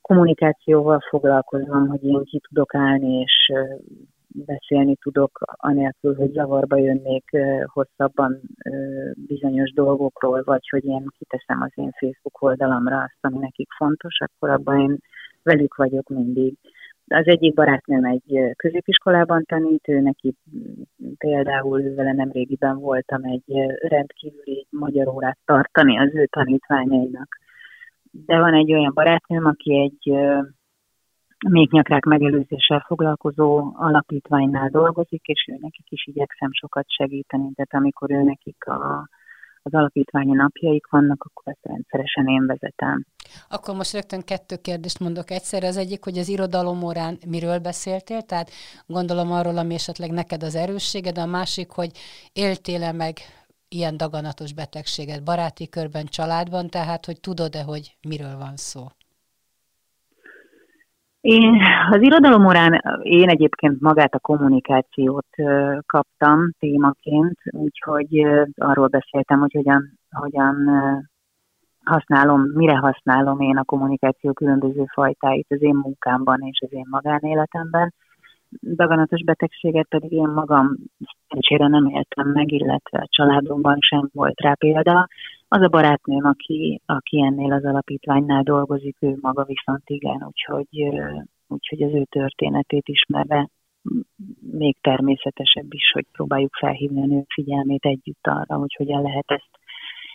kommunikációval 0.00 1.00
foglalkozom, 1.08 1.88
hogy 1.88 2.04
én 2.04 2.24
ki 2.24 2.40
tudok 2.48 2.74
állni, 2.74 3.20
és 3.20 3.52
beszélni 4.28 4.96
tudok, 4.96 5.40
anélkül, 5.44 6.14
hogy 6.14 6.30
zavarba 6.32 6.76
jönnék 6.76 7.30
hosszabban 7.64 8.40
bizonyos 9.14 9.72
dolgokról, 9.72 10.42
vagy 10.44 10.68
hogy 10.68 10.84
én 10.84 11.06
kiteszem 11.18 11.62
az 11.62 11.72
én 11.74 11.90
Facebook 11.90 12.42
oldalamra 12.42 12.96
azt, 12.96 13.18
ami 13.20 13.38
nekik 13.38 13.68
fontos, 13.76 14.18
akkor 14.18 14.50
abban 14.50 14.80
én 14.80 14.98
velük 15.42 15.76
vagyok 15.76 16.08
mindig. 16.08 16.54
Az 17.12 17.26
egyik 17.26 17.54
barátnőm 17.54 18.04
egy 18.04 18.54
középiskolában 18.56 19.44
tanít, 19.44 19.88
ő 19.88 20.00
neki 20.00 20.34
például 21.18 21.94
vele 21.94 22.12
nem 22.12 22.30
régiben 22.30 22.78
voltam 22.78 23.24
egy 23.24 23.52
rendkívüli 23.88 24.66
magyar 24.70 25.08
órát 25.08 25.38
tartani 25.44 25.98
az 25.98 26.14
ő 26.14 26.26
tanítványainak. 26.26 27.38
De 28.26 28.38
van 28.38 28.54
egy 28.54 28.72
olyan 28.72 28.92
barátnőm, 28.94 29.46
aki 29.46 29.80
egy 29.80 30.14
még 31.48 31.70
nyakrák 31.70 32.04
megelőzéssel 32.04 32.84
foglalkozó 32.86 33.72
alapítványnál 33.74 34.68
dolgozik, 34.68 35.26
és 35.26 35.48
ő 35.52 35.56
nekik 35.60 35.90
is 35.90 36.06
igyekszem 36.06 36.52
sokat 36.52 36.84
segíteni, 36.90 37.52
tehát 37.54 37.74
amikor 37.74 38.10
ő 38.10 38.22
nekik 38.22 38.66
a, 38.66 39.08
az 39.62 39.74
alapítványi 39.74 40.32
napjaik 40.32 40.86
vannak, 40.90 41.24
akkor 41.24 41.52
ezt 41.52 41.72
rendszeresen 41.72 42.26
én 42.26 42.46
vezetem. 42.46 43.06
Akkor 43.48 43.74
most 43.74 43.92
rögtön 43.92 44.22
kettő 44.22 44.56
kérdést 44.56 44.98
mondok 45.00 45.30
egyszer. 45.30 45.64
Az 45.64 45.76
egyik, 45.76 46.04
hogy 46.04 46.18
az 46.18 46.28
irodalom 46.28 46.82
órán 46.82 47.18
miről 47.26 47.58
beszéltél, 47.58 48.22
tehát 48.22 48.50
gondolom 48.86 49.32
arról, 49.32 49.58
ami 49.58 49.74
esetleg 49.74 50.10
neked 50.10 50.42
az 50.42 50.54
erősséged, 50.54 51.18
a 51.18 51.26
másik, 51.26 51.70
hogy 51.70 51.90
éltél-e 52.32 52.92
meg 52.92 53.18
ilyen 53.68 53.96
daganatos 53.96 54.52
betegséget 54.52 55.24
baráti 55.24 55.68
körben, 55.68 56.06
családban, 56.06 56.68
tehát 56.68 57.06
hogy 57.06 57.20
tudod-e, 57.20 57.62
hogy 57.62 57.96
miről 58.08 58.36
van 58.36 58.56
szó? 58.56 58.86
Én 61.20 61.60
az 61.90 62.02
irodalom 62.02 62.46
órán 62.46 62.80
én 63.02 63.28
egyébként 63.28 63.80
magát 63.80 64.14
a 64.14 64.18
kommunikációt 64.18 65.26
kaptam 65.86 66.52
témaként, 66.58 67.38
úgyhogy 67.50 68.26
arról 68.56 68.86
beszéltem, 68.86 69.40
hogy 69.40 69.52
hogyan, 69.52 69.98
hogyan 70.10 70.56
használom, 71.84 72.40
mire 72.40 72.76
használom 72.76 73.40
én 73.40 73.56
a 73.56 73.64
kommunikáció 73.64 74.32
különböző 74.32 74.84
fajtáit 74.92 75.46
az 75.48 75.62
én 75.62 75.74
munkámban 75.74 76.40
és 76.40 76.60
az 76.60 76.72
én 76.72 76.86
magánéletemben. 76.90 77.94
Daganatos 78.60 79.24
betegséget 79.24 79.88
pedig 79.88 80.12
én 80.12 80.28
magam 80.28 80.76
szerencsére 81.30 81.66
nem 81.68 81.86
éltem 81.86 82.28
meg, 82.28 82.52
illetve 82.52 82.98
a 82.98 83.08
családomban 83.08 83.76
sem 83.80 84.10
volt 84.12 84.40
rá 84.40 84.54
példa. 84.54 85.08
Az 85.48 85.62
a 85.62 85.68
barátnőm, 85.68 86.24
aki, 86.24 86.80
aki 86.86 87.22
ennél 87.22 87.52
az 87.52 87.64
alapítványnál 87.64 88.42
dolgozik, 88.42 88.96
ő 89.00 89.18
maga 89.20 89.44
viszont 89.44 89.82
igen, 89.84 90.26
úgyhogy, 90.26 90.68
úgyhogy 91.48 91.82
az 91.82 91.94
ő 91.94 92.04
történetét 92.04 92.88
ismerve 92.88 93.48
még 94.50 94.76
természetesebb 94.80 95.72
is, 95.72 95.90
hogy 95.92 96.06
próbáljuk 96.12 96.54
felhívni 96.54 97.02
a 97.02 97.06
nő 97.06 97.24
figyelmét 97.34 97.84
együtt 97.84 98.26
arra, 98.26 98.56
hogy 98.56 98.74
hogyan 98.76 99.02
lehet 99.02 99.24
ezt 99.26 99.50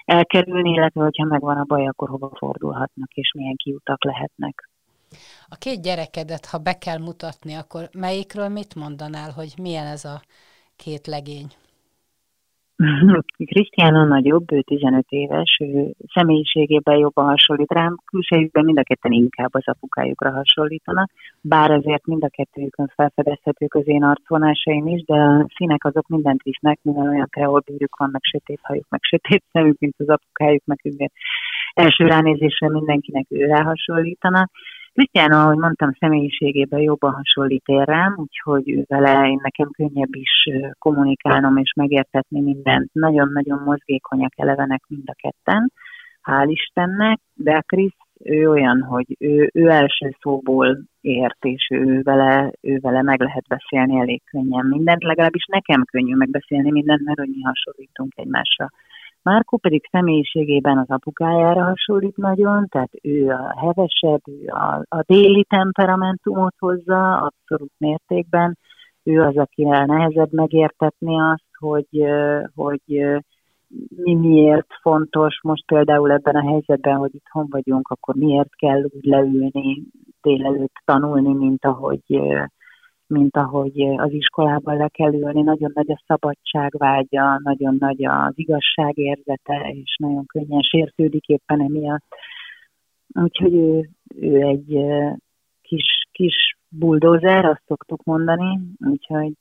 elkerülni, 0.05 0.69
illetve 0.69 1.03
hogyha 1.03 1.25
megvan 1.25 1.57
a 1.57 1.63
baj, 1.63 1.87
akkor 1.87 2.09
hova 2.09 2.29
fordulhatnak, 2.37 3.11
és 3.13 3.31
milyen 3.37 3.55
kiutak 3.55 4.03
lehetnek. 4.03 4.69
A 5.47 5.55
két 5.55 5.81
gyerekedet, 5.81 6.45
ha 6.45 6.57
be 6.57 6.77
kell 6.77 6.97
mutatni, 6.97 7.53
akkor 7.53 7.89
melyikről 7.97 8.49
mit 8.49 8.75
mondanál, 8.75 9.31
hogy 9.31 9.53
milyen 9.61 9.85
ez 9.85 10.05
a 10.05 10.21
két 10.75 11.07
legény? 11.07 11.47
Krisztián 13.45 13.95
a 13.95 14.03
nagyobb, 14.03 14.51
ő 14.51 14.61
15 14.61 15.05
éves, 15.09 15.59
ő 15.63 15.93
személyiségében 16.13 16.97
jobban 16.97 17.25
hasonlít 17.25 17.71
rám, 17.71 17.97
külsejükben 18.05 18.65
mind 18.65 18.77
a 18.77 18.83
ketten 18.83 19.11
inkább 19.11 19.53
az 19.53 19.67
apukájukra 19.67 20.31
hasonlítanak, 20.31 21.11
bár 21.41 21.71
azért 21.71 22.05
mind 22.05 22.23
a 22.23 22.29
kettőjükön 22.29 22.91
felfedezhetők 22.95 23.73
az 23.73 23.87
én 23.87 24.03
arcvonásaim 24.03 24.87
is, 24.87 25.03
de 25.03 25.13
a 25.13 25.47
színek 25.55 25.85
azok 25.85 26.07
mindent 26.07 26.41
visznek, 26.43 26.79
mivel 26.81 27.07
olyan 27.07 27.27
kreolbőrük 27.29 27.95
van, 27.97 28.09
meg 28.11 28.21
sötét 28.23 28.59
hajuk, 28.61 28.85
meg 28.89 28.99
sötét 29.03 29.43
szemük, 29.51 29.79
mint 29.79 29.95
az 29.97 30.09
apukájuk, 30.09 30.65
meg 30.65 30.79
első 31.73 32.05
ránézésre 32.05 32.69
mindenkinek 32.69 33.25
ő 33.29 33.47
hasonlítanak. 33.47 34.51
Krisztián, 34.95 35.31
ahogy 35.31 35.57
mondtam, 35.57 35.91
személyiségében 35.99 36.79
jobban 36.79 37.13
hasonlít 37.13 37.65
én 37.65 37.83
rám, 37.83 38.13
úgyhogy 38.17 38.87
vele 38.87 39.27
én 39.27 39.39
nekem 39.41 39.69
könnyebb 39.71 40.15
is 40.15 40.49
kommunikálnom 40.79 41.57
és 41.57 41.73
megértetni 41.75 42.41
mindent. 42.41 42.93
Nagyon-nagyon 42.93 43.61
mozgékonyak 43.63 44.31
elevenek 44.35 44.83
mind 44.87 45.03
a 45.05 45.13
ketten, 45.13 45.71
hál' 46.21 46.49
Istennek, 46.49 47.19
de 47.33 47.63
Krisz 47.65 47.97
ő 48.23 48.49
olyan, 48.49 48.81
hogy 48.81 49.15
ő, 49.19 49.49
ő 49.53 49.69
első 49.69 50.15
szóból 50.21 50.77
ért, 51.01 51.45
és 51.45 51.67
ő 51.71 52.01
vele, 52.01 52.51
ő 52.61 52.79
vele 52.81 53.01
meg 53.01 53.19
lehet 53.19 53.47
beszélni 53.47 53.99
elég 53.99 54.21
könnyen 54.23 54.65
mindent, 54.65 55.03
legalábbis 55.03 55.45
nekem 55.45 55.83
könnyű 55.91 56.15
megbeszélni 56.15 56.71
mindent, 56.71 57.05
mert 57.05 57.19
hogy 57.19 57.29
hasonlítunk 57.43 58.11
egymásra. 58.15 58.69
Márkó 59.25 59.57
pedig 59.57 59.87
személyiségében 59.91 60.77
az 60.77 60.89
apukájára 60.89 61.63
hasonlít 61.63 62.17
nagyon, 62.17 62.67
tehát 62.67 62.91
ő 63.01 63.29
a 63.29 63.55
hevesebb, 63.59 64.21
ő 64.25 64.47
a, 64.47 64.85
a 64.89 65.03
déli 65.05 65.45
temperamentumot 65.49 66.55
hozza 66.59 67.17
abszolút 67.17 67.71
mértékben, 67.77 68.57
ő 69.03 69.21
az, 69.21 69.37
akivel 69.37 69.85
nehezebb 69.85 70.33
megértetni 70.33 71.19
azt, 71.19 71.49
hogy, 71.59 72.05
hogy 72.55 72.81
mi 73.95 74.13
miért 74.15 74.67
fontos. 74.81 75.39
Most 75.43 75.65
például 75.65 76.11
ebben 76.11 76.35
a 76.35 76.49
helyzetben, 76.49 76.95
hogy 76.95 77.15
itthon 77.15 77.47
vagyunk, 77.49 77.87
akkor 77.87 78.15
miért 78.15 78.55
kell 78.55 78.83
úgy 78.83 79.05
leülni 79.05 79.83
délelőtt 80.21 80.75
tanulni, 80.85 81.33
mint 81.33 81.65
ahogy 81.65 82.01
mint 83.17 83.37
ahogy 83.37 83.81
az 83.97 84.11
iskolában 84.11 84.77
le 84.77 84.87
kell 84.87 85.13
ülni, 85.13 85.41
nagyon 85.41 85.71
nagy 85.73 85.91
a 85.91 86.03
szabadságvágya, 86.07 87.39
nagyon 87.43 87.75
nagy 87.79 88.05
az 88.05 88.33
igazságérzete, 88.35 89.73
és 89.83 89.95
nagyon 89.99 90.25
könnyen 90.25 90.61
sértődik 90.61 91.27
éppen 91.27 91.61
emiatt. 91.61 92.05
Úgyhogy 93.13 93.53
ő, 93.53 93.89
ő 94.19 94.41
egy 94.41 94.77
kis, 95.61 96.07
kis 96.11 96.57
buldózer, 96.69 97.45
azt 97.45 97.63
szoktuk 97.67 98.03
mondani, 98.03 98.59
úgyhogy 98.79 99.31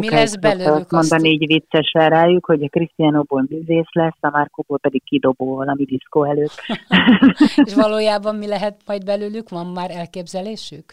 mi 0.00 0.10
lesz 0.10 0.36
belőlük? 0.36 0.90
mondani 0.90 1.28
így 1.28 1.46
viccesen 1.46 2.08
rájuk, 2.08 2.46
hogy 2.46 2.62
a 2.62 2.68
Cristianoból 2.68 3.46
művész 3.48 3.92
lesz, 3.92 4.16
a 4.20 4.30
Márkóból 4.30 4.78
pedig 4.78 5.02
kidobó 5.04 5.56
valami 5.56 5.84
diszkó 5.84 6.24
előtt. 6.24 6.62
És 7.66 7.74
valójában 7.74 8.36
mi 8.36 8.46
lehet 8.46 8.80
majd 8.86 9.04
belőlük? 9.04 9.48
Van 9.48 9.66
már 9.66 9.90
elképzelésük? 9.90 10.84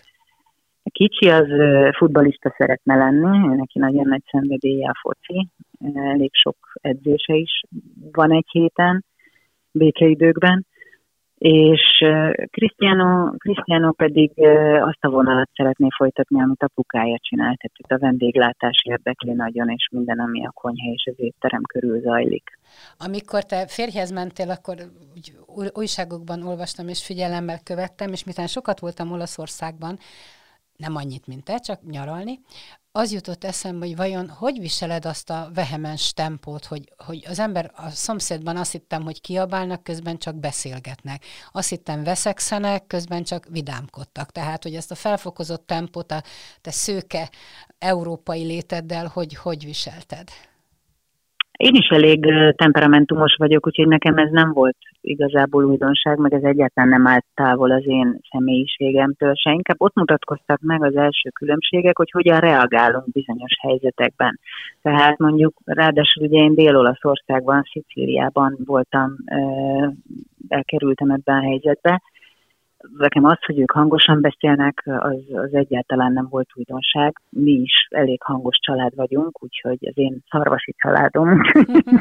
Kicsi, 0.95 1.29
az 1.29 1.47
futbalista 1.97 2.53
szeretne 2.57 2.95
lenni, 2.95 3.55
neki 3.55 3.79
nagyon 3.79 4.07
nagy 4.07 4.23
szenvedélye 4.31 4.89
a 4.89 4.99
foci, 5.01 5.47
elég 5.93 6.29
sok 6.33 6.57
edzése 6.81 7.33
is 7.33 7.61
van 8.11 8.31
egy 8.31 8.47
héten, 8.51 9.05
békeidőkben, 9.71 10.65
és 11.37 12.03
Cristiano, 12.51 13.31
Cristiano 13.37 13.91
pedig 13.91 14.31
azt 14.79 15.03
a 15.05 15.09
vonalat 15.09 15.49
szeretné 15.53 15.87
folytatni, 15.97 16.41
amit 16.41 16.63
apukája 16.63 17.17
csinált, 17.21 17.57
tehát 17.57 18.01
a 18.01 18.05
vendéglátás 18.05 18.81
érdekli 18.83 19.33
nagyon, 19.33 19.69
és 19.69 19.87
minden, 19.91 20.19
ami 20.19 20.45
a 20.45 20.51
konyha 20.51 20.91
és 20.91 21.03
az 21.05 21.13
étterem 21.17 21.61
körül 21.61 21.99
zajlik. 21.99 22.59
Amikor 22.97 23.43
te 23.43 23.67
férjhez 23.67 24.11
mentél, 24.11 24.49
akkor 24.49 24.75
úgy 25.55 25.69
újságokban 25.73 26.47
olvastam 26.47 26.87
és 26.87 27.05
figyelemmel 27.05 27.59
követtem, 27.63 28.11
és 28.11 28.23
miután 28.23 28.47
sokat 28.47 28.79
voltam 28.79 29.11
Olaszországban, 29.11 29.97
nem 30.77 30.95
annyit, 30.95 31.27
mint 31.27 31.43
te, 31.43 31.57
csak 31.57 31.79
nyaralni, 31.89 32.39
az 32.97 33.13
jutott 33.13 33.43
eszembe, 33.43 33.85
hogy 33.85 33.95
vajon 33.95 34.29
hogy 34.29 34.59
viseled 34.59 35.05
azt 35.05 35.29
a 35.29 35.49
vehemens 35.53 36.13
tempót, 36.13 36.65
hogy, 36.65 36.81
hogy 37.05 37.23
az 37.27 37.39
ember 37.39 37.71
a 37.75 37.89
szomszédban 37.89 38.57
azt 38.57 38.71
hittem, 38.71 39.01
hogy 39.03 39.21
kiabálnak, 39.21 39.83
közben 39.83 40.17
csak 40.17 40.39
beszélgetnek. 40.39 41.23
Azt 41.51 41.69
hittem 41.69 42.03
veszekszenek, 42.03 42.87
közben 42.87 43.23
csak 43.23 43.43
vidámkodtak. 43.51 44.31
Tehát, 44.31 44.63
hogy 44.63 44.73
ezt 44.73 44.91
a 44.91 44.95
felfokozott 44.95 45.67
tempót 45.67 46.11
a 46.11 46.21
te 46.61 46.71
szőke 46.71 47.29
európai 47.79 48.43
léteddel 48.45 49.11
hogy, 49.13 49.35
hogy 49.35 49.65
viselted? 49.65 50.27
Én 51.57 51.75
is 51.75 51.87
elég 51.87 52.19
temperamentumos 52.55 53.35
vagyok, 53.37 53.67
úgyhogy 53.67 53.87
nekem 53.87 54.17
ez 54.17 54.29
nem 54.31 54.53
volt 54.53 54.77
igazából 55.05 55.65
újdonság, 55.65 56.17
meg 56.17 56.33
ez 56.33 56.43
egyáltalán 56.43 56.89
nem 56.89 57.07
állt 57.07 57.25
távol 57.33 57.71
az 57.71 57.87
én 57.87 58.19
személyiségemtől 58.31 59.33
se. 59.35 59.51
Inkább 59.51 59.81
ott 59.81 59.95
mutatkoztak 59.95 60.59
meg 60.61 60.83
az 60.83 60.95
első 60.95 61.29
különbségek, 61.29 61.97
hogy 61.97 62.11
hogyan 62.11 62.39
reagálunk 62.39 63.11
bizonyos 63.11 63.57
helyzetekben. 63.61 64.39
Tehát 64.81 65.17
mondjuk, 65.17 65.53
ráadásul 65.65 66.23
ugye 66.23 66.39
én 66.43 66.55
Dél-Olaszországban, 66.55 67.63
Szicíliában 67.71 68.57
voltam, 68.65 69.15
elkerültem 70.47 71.09
ebben 71.09 71.37
a 71.37 71.47
helyzetbe, 71.47 72.01
nekem 72.97 73.25
az, 73.25 73.37
hogy 73.45 73.59
ők 73.59 73.71
hangosan 73.71 74.21
beszélnek, 74.21 74.81
az, 74.85 75.19
az 75.33 75.53
egyáltalán 75.53 76.13
nem 76.13 76.27
volt 76.29 76.49
újdonság. 76.55 77.21
Mi 77.29 77.51
is 77.51 77.87
elég 77.89 78.21
hangos 78.21 78.57
család 78.61 78.95
vagyunk, 78.95 79.43
úgyhogy 79.43 79.77
az 79.81 79.97
én 79.97 80.17
szarvasi 80.29 80.73
családom, 80.77 81.41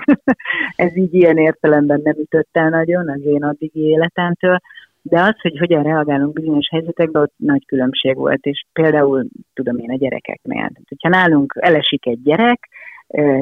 ez 0.77 0.97
így 0.97 1.15
ilyen 1.15 1.37
értelemben 1.37 2.01
nem 2.05 2.17
ütött 2.19 2.49
el 2.53 2.69
nagyon 2.69 3.09
az 3.09 3.21
én 3.25 3.45
addigi 3.45 3.81
életemtől, 3.81 4.59
de 5.03 5.21
az, 5.21 5.41
hogy 5.41 5.59
hogyan 5.59 5.83
reagálunk 5.83 6.33
bizonyos 6.33 6.69
helyzetekben, 6.71 7.23
ott 7.23 7.35
nagy 7.37 7.67
különbség 7.67 8.17
volt, 8.17 8.45
és 8.45 8.65
például, 8.73 9.27
tudom 9.55 9.79
én, 9.79 9.91
a 9.91 9.97
gyerekeknél. 9.97 10.59
Tehát, 10.59 10.89
hogyha 10.89 11.09
nálunk 11.09 11.55
elesik 11.61 12.07
egy 12.07 12.23
gyerek, 12.23 12.69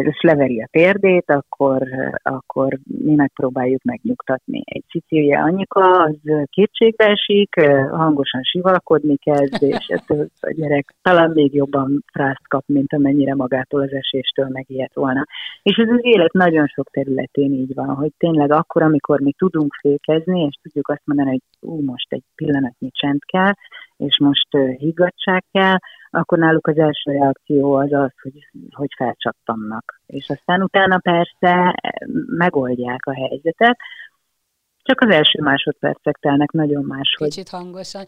és 0.02 0.20
leveri 0.20 0.62
a 0.62 0.68
térdét, 0.70 1.30
akkor, 1.30 1.82
akkor 2.22 2.78
mi 2.84 3.14
megpróbáljuk 3.14 3.82
megnyugtatni. 3.82 4.62
Egy 4.64 4.84
Szicília 4.88 5.42
anyika, 5.42 6.02
az 6.02 6.16
kétségbe 6.50 7.18
hangosan 7.90 8.42
sivalkodni 8.42 9.16
kezd, 9.16 9.62
és 9.62 9.86
ettől 9.86 10.28
a 10.40 10.52
gyerek 10.52 10.94
talán 11.02 11.30
még 11.30 11.54
jobban 11.54 12.04
frászt 12.12 12.48
kap, 12.48 12.62
mint 12.66 12.92
amennyire 12.92 13.34
magától 13.34 13.80
az 13.80 13.92
eséstől 13.92 14.48
megijedt 14.48 14.94
volna. 14.94 15.24
És 15.62 15.76
ez 15.76 15.88
az 15.88 16.00
élet 16.00 16.32
nagyon 16.32 16.66
sok 16.66 16.90
területén 16.90 17.52
így 17.52 17.74
van, 17.74 17.88
hogy 17.88 18.12
tényleg 18.18 18.52
akkor, 18.52 18.82
amikor 18.82 19.20
mi 19.20 19.32
tudunk 19.32 19.74
fékezni, 19.80 20.40
és 20.40 20.58
tudjuk 20.62 20.88
azt 20.88 21.02
mondani, 21.04 21.28
hogy 21.28 21.70
ú, 21.70 21.84
most 21.84 22.12
egy 22.12 22.24
pillanatnyi 22.34 22.90
csend 22.90 23.24
kell, 23.24 23.52
és 23.96 24.18
most 24.18 24.48
higgadság 24.78 25.44
kell, 25.52 25.76
akkor 26.14 26.38
náluk 26.38 26.66
az 26.66 26.78
első 26.78 27.10
reakció 27.10 27.74
az 27.74 27.92
az, 27.92 28.10
hogy, 28.22 28.48
hogy 28.70 28.90
felcsattannak. 28.96 30.00
És 30.06 30.28
aztán 30.28 30.62
utána 30.62 30.98
persze 30.98 31.74
megoldják 32.26 33.06
a 33.06 33.14
helyzetet, 33.14 33.76
csak 34.84 35.00
az 35.00 35.10
első 35.10 35.42
másodpercek 35.42 36.16
telnek 36.16 36.50
nagyon 36.50 36.84
máshogy. 36.84 37.28
Kicsit 37.28 37.48
hangosan. 37.48 38.04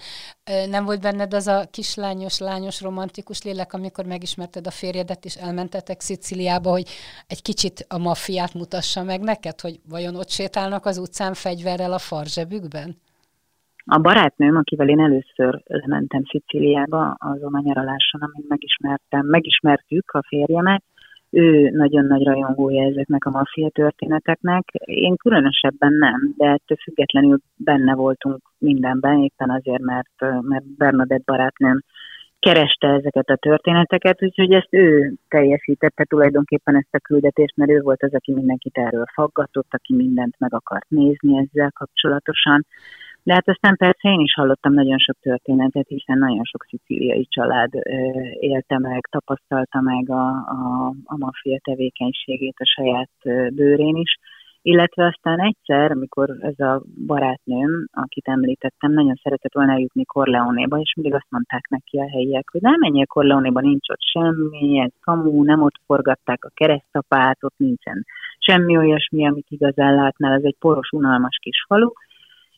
Nem 0.69 0.85
volt 0.85 1.01
benned 1.01 1.35
az 1.35 1.47
a 1.47 1.65
kislányos, 1.71 2.39
lányos, 2.39 2.81
romantikus 2.81 3.43
lélek, 3.43 3.73
amikor 3.73 4.05
megismerted 4.05 4.67
a 4.67 4.71
férjedet, 4.71 5.25
és 5.25 5.35
elmentetek 5.35 6.01
Sziciliába, 6.01 6.71
hogy 6.71 6.89
egy 7.27 7.43
kicsit 7.43 7.87
a 7.89 7.99
maffiát 7.99 8.55
mutassa 8.55 9.03
meg 9.03 9.21
neked, 9.21 9.61
hogy 9.61 9.81
vajon 9.89 10.17
ott 10.17 10.31
sétálnak 10.31 10.87
az 10.87 10.99
utcán 10.99 11.35
fegyverrel 11.35 11.93
a 11.93 11.99
farzsebükben? 11.99 12.97
A 13.87 13.99
barátnőm, 13.99 14.57
akivel 14.57 14.89
én 14.89 15.01
először 15.01 15.63
lementem 15.65 16.23
Szicíliába 16.25 17.17
azon 17.19 17.55
a 17.55 17.61
nyaraláson, 17.61 18.21
amin 18.21 18.45
megismertem, 18.49 19.27
megismertük 19.27 20.11
a 20.11 20.23
férjemet, 20.27 20.83
ő 21.31 21.71
nagyon 21.71 22.05
nagy 22.05 22.25
rajongója 22.25 22.85
ezeknek 22.85 23.25
a 23.25 23.31
maffia 23.31 23.69
történeteknek. 23.69 24.65
Én 24.85 25.17
különösebben 25.17 25.93
nem, 25.93 26.35
de 26.37 26.47
ettől 26.47 26.77
függetlenül 26.83 27.39
benne 27.57 27.95
voltunk 27.95 28.41
mindenben, 28.59 29.23
éppen 29.23 29.51
azért, 29.51 29.83
mert, 29.83 30.41
mert 30.41 30.65
Bernadett 30.77 31.25
barátnőm 31.25 31.81
kereste 32.39 32.89
ezeket 32.89 33.29
a 33.29 33.37
történeteket, 33.37 34.23
úgyhogy 34.23 34.53
ezt 34.53 34.69
ő 34.71 35.13
teljesítette 35.29 36.05
tulajdonképpen 36.05 36.77
ezt 36.77 36.95
a 36.95 36.99
küldetést, 36.99 37.57
mert 37.57 37.71
ő 37.71 37.81
volt 37.81 38.03
az, 38.03 38.15
aki 38.15 38.33
mindenkit 38.33 38.79
erről 38.79 39.05
faggatott, 39.15 39.75
aki 39.75 39.95
mindent 39.95 40.35
meg 40.39 40.55
akart 40.55 40.89
nézni 40.89 41.39
ezzel 41.39 41.71
kapcsolatosan. 41.71 42.67
De 43.27 43.33
hát 43.33 43.49
aztán 43.49 43.77
persze 43.77 44.09
én 44.09 44.21
is 44.21 44.35
hallottam 44.35 44.73
nagyon 44.73 44.99
sok 44.99 45.17
történetet, 45.21 45.89
hiszen 45.89 46.19
nagyon 46.19 46.45
sok 46.45 46.65
szicíliai 46.69 47.27
család 47.29 47.71
élte 48.39 48.79
meg, 48.79 49.07
tapasztalta 49.11 49.81
meg 49.81 50.11
a, 50.11 50.27
a, 50.29 50.93
a 51.05 51.17
maffia 51.17 51.59
tevékenységét 51.65 52.57
a 52.59 52.65
saját 52.65 53.11
bőrén 53.55 53.97
is. 53.97 54.19
Illetve 54.63 55.07
aztán 55.07 55.41
egyszer, 55.41 55.91
amikor 55.91 56.37
ez 56.41 56.59
a 56.59 56.83
barátnőm, 57.07 57.87
akit 57.93 58.29
említettem, 58.29 58.93
nagyon 58.93 59.21
szeretett 59.23 59.55
volna 59.55 59.73
eljutni 59.73 60.05
Corleonéba, 60.05 60.79
és 60.79 60.93
mindig 60.97 61.15
azt 61.15 61.31
mondták 61.31 61.69
neki 61.69 61.99
a 61.99 62.09
helyiek, 62.11 62.49
hogy 62.51 62.61
nem 62.61 62.77
menjél 62.79 63.07
Corleonéba, 63.07 63.61
nincs 63.61 63.89
ott 63.89 64.03
semmi, 64.13 64.81
ez 64.81 64.93
kamu, 65.01 65.45
nem 65.45 65.63
ott 65.63 65.81
forgatták 65.87 66.45
a 66.45 66.53
keresztapát, 66.55 67.39
ott 67.45 67.57
nincsen 67.57 68.05
semmi 68.39 68.77
olyasmi, 68.77 69.27
amit 69.27 69.47
igazán 69.49 69.95
látnál, 69.95 70.33
ez 70.33 70.43
egy 70.43 70.57
poros, 70.59 70.91
unalmas 70.91 71.39
kis 71.43 71.65
falu, 71.69 71.91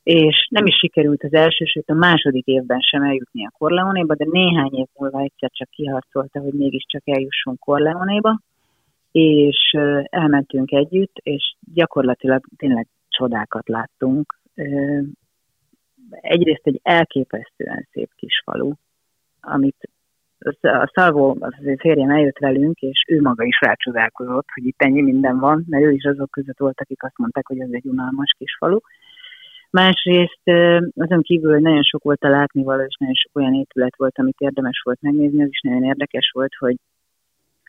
és 0.07 0.49
nem 0.51 0.66
is 0.66 0.77
sikerült 0.77 1.25
az 1.25 1.33
első, 1.33 1.64
sőt 1.64 1.88
a 1.88 1.95
második 1.95 2.47
évben 2.47 2.81
sem 2.81 3.03
eljutni 3.03 3.47
a 3.47 3.53
Corleonéba, 3.59 4.14
de 4.14 4.25
néhány 4.31 4.75
év 4.75 4.87
múlva 4.99 5.21
egyszer 5.21 5.51
csak 5.53 5.69
kiharcolta, 5.69 6.40
hogy 6.40 6.53
mégiscsak 6.53 7.03
eljussunk 7.05 7.59
Corleonéba, 7.59 8.40
és 9.12 9.77
elmentünk 10.05 10.73
együtt, 10.73 11.16
és 11.23 11.55
gyakorlatilag 11.75 12.45
tényleg 12.57 12.87
csodákat 13.09 13.69
láttunk. 13.69 14.38
Egyrészt 16.11 16.66
egy 16.66 16.81
elképesztően 16.83 17.88
szép 17.92 18.11
kis 18.16 18.42
falu, 18.45 18.73
amit 19.40 19.90
a 20.61 20.90
Szalvó, 20.95 21.37
az 21.40 21.55
férjem 21.79 22.11
eljött 22.11 22.38
velünk, 22.38 22.79
és 22.79 23.05
ő 23.09 23.21
maga 23.21 23.45
is 23.45 23.59
rácsodálkozott, 23.61 24.47
hogy 24.55 24.66
itt 24.66 24.83
ennyi 24.83 25.03
minden 25.03 25.38
van, 25.38 25.64
mert 25.69 25.85
ő 25.85 25.90
is 25.90 26.05
azok 26.05 26.31
között 26.31 26.59
volt, 26.59 26.81
akik 26.81 27.03
azt 27.03 27.19
mondták, 27.19 27.47
hogy 27.47 27.61
ez 27.61 27.71
egy 27.71 27.87
unalmas 27.87 28.35
kis 28.38 28.57
falu. 28.59 28.79
Másrészt 29.83 30.43
azon 30.95 31.23
kívül, 31.23 31.53
hogy 31.53 31.62
nagyon 31.62 31.83
sok 31.83 32.03
volt 32.03 32.23
a 32.23 32.29
látnivaló, 32.29 32.83
és 32.83 32.97
nagyon 32.99 33.15
sok 33.15 33.37
olyan 33.37 33.55
épület 33.55 33.97
volt, 33.97 34.19
amit 34.19 34.39
érdemes 34.39 34.81
volt 34.85 35.01
megnézni, 35.01 35.43
az 35.43 35.49
is 35.49 35.61
nagyon 35.61 35.85
érdekes 35.85 36.31
volt, 36.35 36.55
hogy 36.59 36.77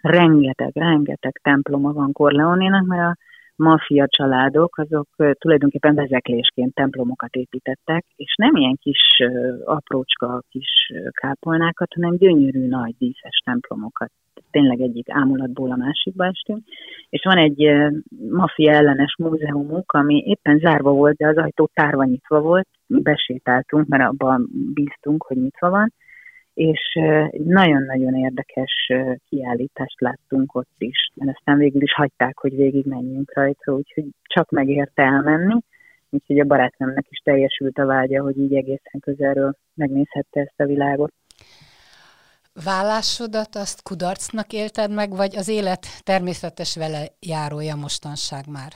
rengeteg, 0.01 0.71
rengeteg 0.73 1.39
temploma 1.43 1.93
van 1.93 2.11
Corleonénak, 2.11 2.85
mert 2.85 3.01
a 3.01 3.15
maffia 3.55 4.07
családok, 4.07 4.77
azok 4.77 5.07
tulajdonképpen 5.39 5.95
vezeklésként 5.95 6.73
templomokat 6.73 7.35
építettek, 7.35 8.05
és 8.15 8.35
nem 8.35 8.55
ilyen 8.55 8.77
kis 8.81 9.01
aprócska 9.65 10.41
kis 10.49 10.91
kápolnákat, 11.11 11.93
hanem 11.93 12.17
gyönyörű 12.17 12.67
nagy 12.67 12.95
díszes 12.97 13.41
templomokat 13.45 14.11
tényleg 14.57 14.79
egyik 14.81 15.09
ámulatból 15.09 15.71
a 15.71 15.75
másikba 15.75 16.25
estünk, 16.25 16.63
és 17.09 17.21
van 17.23 17.37
egy 17.37 17.67
mafia 18.29 18.71
ellenes 18.71 19.15
múzeumuk, 19.17 19.91
ami 19.91 20.23
éppen 20.25 20.59
zárva 20.59 20.91
volt, 20.91 21.15
de 21.15 21.27
az 21.27 21.37
ajtó 21.37 21.69
tárva 21.73 22.03
nyitva 22.03 22.41
volt, 22.41 22.67
besétáltunk, 22.87 23.87
mert 23.87 24.03
abban 24.03 24.49
bíztunk, 24.73 25.23
hogy 25.23 25.37
nyitva 25.37 25.69
van, 25.69 25.93
és 26.53 26.99
nagyon-nagyon 27.31 28.15
érdekes 28.15 28.91
kiállítást 29.29 30.01
láttunk 30.01 30.55
ott 30.55 30.75
is, 30.77 31.09
mert 31.15 31.37
aztán 31.37 31.57
végül 31.57 31.81
is 31.81 31.93
hagyták, 31.93 32.37
hogy 32.37 32.55
végig 32.55 32.85
menjünk 32.85 33.33
rajta, 33.33 33.73
úgyhogy 33.73 34.05
csak 34.23 34.49
megérte 34.49 35.03
elmenni, 35.03 35.59
úgyhogy 36.09 36.39
a 36.39 36.45
barátnőmnek 36.45 37.05
is 37.09 37.17
teljesült 37.17 37.77
a 37.77 37.85
vágya, 37.85 38.23
hogy 38.23 38.37
így 38.37 38.55
egészen 38.55 38.99
közelről 39.01 39.53
megnézhette 39.73 40.39
ezt 40.39 40.59
a 40.59 40.65
világot 40.65 41.13
vállásodat 42.65 43.55
azt 43.55 43.83
kudarcnak 43.83 44.53
élted 44.53 44.91
meg, 44.91 45.09
vagy 45.09 45.35
az 45.35 45.47
élet 45.49 45.85
természetes 46.03 46.75
vele 46.75 47.05
járója 47.19 47.75
mostanság 47.75 48.45
már? 48.49 48.71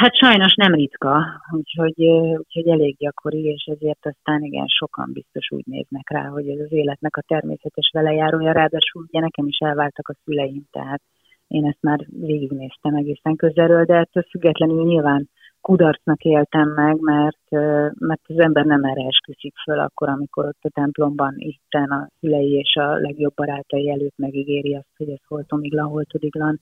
Hát 0.00 0.16
sajnos 0.16 0.54
nem 0.54 0.74
ritka, 0.74 1.42
úgyhogy, 1.50 2.04
úgyhogy 2.36 2.68
elég 2.68 2.96
gyakori, 2.96 3.42
és 3.44 3.64
ezért 3.64 4.06
aztán 4.06 4.42
igen, 4.42 4.66
sokan 4.66 5.10
biztos 5.12 5.50
úgy 5.50 5.66
néznek 5.66 6.10
rá, 6.10 6.26
hogy 6.26 6.48
ez 6.48 6.58
az 6.58 6.72
életnek 6.72 7.16
a 7.16 7.24
természetes 7.26 7.90
velejárója, 7.92 8.52
ráadásul 8.52 9.04
ugye 9.08 9.20
nekem 9.20 9.46
is 9.46 9.58
elváltak 9.58 10.08
a 10.08 10.16
szüleim, 10.24 10.64
tehát 10.70 11.02
én 11.46 11.66
ezt 11.66 11.78
már 11.80 12.06
végignéztem 12.20 12.94
egészen 12.94 13.36
közelről, 13.36 13.84
de 13.84 13.94
ettől 13.94 14.22
függetlenül 14.30 14.84
nyilván 14.84 15.28
kudarcnak 15.60 16.22
éltem 16.22 16.68
meg, 16.68 17.00
mert, 17.00 17.50
mert 17.98 18.20
az 18.26 18.38
ember 18.38 18.64
nem 18.64 18.84
erre 18.84 19.06
esküszik 19.06 19.54
föl 19.64 19.78
akkor, 19.78 20.08
amikor 20.08 20.46
ott 20.46 20.58
a 20.60 20.70
templomban 20.74 21.34
Isten 21.36 21.90
a 21.90 22.08
szülei 22.20 22.52
és 22.52 22.74
a 22.74 22.94
legjobb 22.94 23.34
barátai 23.34 23.90
előtt 23.90 24.16
megígéri 24.16 24.74
azt, 24.74 24.96
hogy 24.96 25.08
ez 25.08 25.20
holtomiglan, 25.26 25.88
holtodiglan 25.88 26.60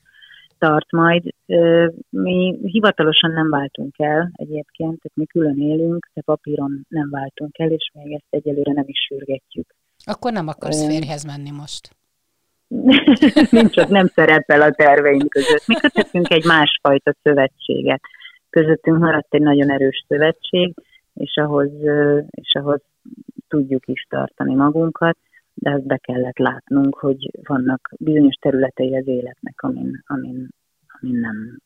tart 0.59 0.93
majd. 0.93 1.23
Mi 2.11 2.59
hivatalosan 2.63 3.31
nem 3.31 3.51
váltunk 3.51 3.95
el 3.99 4.31
egyébként, 4.33 5.01
tehát 5.01 5.15
mi 5.15 5.27
külön 5.27 5.61
élünk, 5.61 6.11
de 6.15 6.23
papíron 6.23 6.87
nem 6.89 7.11
váltunk 7.11 7.59
el, 7.59 7.71
és 7.71 7.91
még 7.95 8.13
ezt 8.13 8.27
egyelőre 8.31 8.73
nem 8.73 8.85
is 8.87 8.99
sürgetjük. 9.09 9.75
Akkor 10.05 10.33
nem 10.33 10.49
akarsz 10.49 10.87
férjhez 10.87 11.25
menni 11.25 11.51
most? 11.51 11.97
Nincs 13.51 13.77
ott, 13.77 13.89
nem 13.89 14.07
szerepel 14.07 14.63
a 14.63 14.71
terveink 14.71 15.29
között. 15.29 15.67
Mi 15.67 15.75
kötöttünk 15.75 16.31
egy 16.31 16.45
másfajta 16.45 17.15
szövetséget. 17.23 18.01
Közöttünk 18.51 18.99
maradt 18.99 19.35
egy 19.35 19.43
nagyon 19.43 19.71
erős 19.71 20.05
szövetség, 20.09 20.75
és 21.15 21.37
ahhoz, 21.37 21.71
és 22.31 22.55
ahhoz 22.55 22.81
tudjuk 23.49 23.87
is 23.87 24.07
tartani 24.09 24.55
magunkat 24.55 25.17
de 25.61 25.71
ezt 25.71 25.87
be 25.87 25.97
kellett 25.97 26.39
látnunk, 26.39 26.95
hogy 26.99 27.31
vannak 27.43 27.91
bizonyos 27.99 28.35
területei 28.41 28.97
az 28.97 29.07
életnek, 29.07 29.63
amin, 29.63 30.03
amin, 30.07 30.49
amin 31.01 31.21
nem 31.21 31.59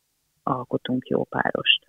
alkotunk 0.43 1.09
jó 1.09 1.25
párost. 1.25 1.87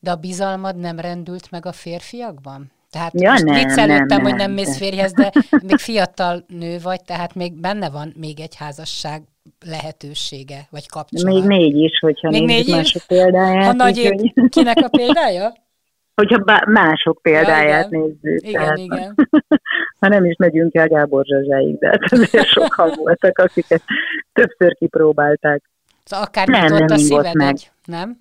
De 0.00 0.10
a 0.10 0.16
bizalmad 0.16 0.76
nem 0.76 0.98
rendült 0.98 1.50
meg 1.50 1.66
a 1.66 1.72
férfiakban? 1.72 2.70
Tehát 2.90 3.20
ja, 3.20 3.30
most 3.30 3.44
nem, 3.44 3.54
viccelődtem, 3.54 4.06
nem, 4.06 4.22
hogy 4.22 4.34
nem 4.34 4.52
mész 4.52 4.76
férjhez, 4.76 5.12
de 5.12 5.32
még 5.50 5.76
fiatal 5.76 6.44
nő 6.48 6.78
vagy, 6.82 7.04
tehát 7.04 7.34
még 7.34 7.60
benne 7.60 7.90
van 7.90 8.12
még 8.16 8.40
egy 8.40 8.56
házasság 8.56 9.22
lehetősége, 9.66 10.66
vagy 10.70 10.88
kapcsolat. 10.88 11.34
Még 11.34 11.44
négy 11.44 11.76
is, 11.76 11.98
hogyha 11.98 12.30
még 12.30 12.44
négy 12.44 12.70
mások 12.70 13.02
példáját. 13.06 13.72
A 13.72 13.72
nagy 13.72 13.98
épp, 13.98 14.18
kinek 14.48 14.76
a 14.76 14.88
példája? 14.88 15.52
hogyha 16.20 16.62
mások 16.66 17.22
példáját 17.22 17.90
ja, 17.90 17.98
igen. 17.98 18.16
nézzük. 18.22 18.46
Igen, 18.46 18.62
tehát, 18.62 18.78
igen. 18.78 19.14
ha 20.00 20.08
nem 20.08 20.24
is 20.24 20.36
megyünk 20.36 20.74
el 20.74 20.88
Gábor 20.88 21.24
Zsazsáig, 21.24 21.78
de 21.78 21.88
hát 21.88 22.12
azért 22.12 22.46
sokan 22.58 22.92
voltak, 22.96 23.38
akiket 23.38 23.82
többször 24.32 24.74
kipróbálták. 24.74 25.62
Szóval 26.04 26.26
akár 26.26 26.48
nem, 26.48 26.72
nem 26.72 26.86
a 26.88 26.96
szíved, 26.96 27.34
meg. 27.34 27.48
Egy, 27.48 27.70
nem? 27.84 28.18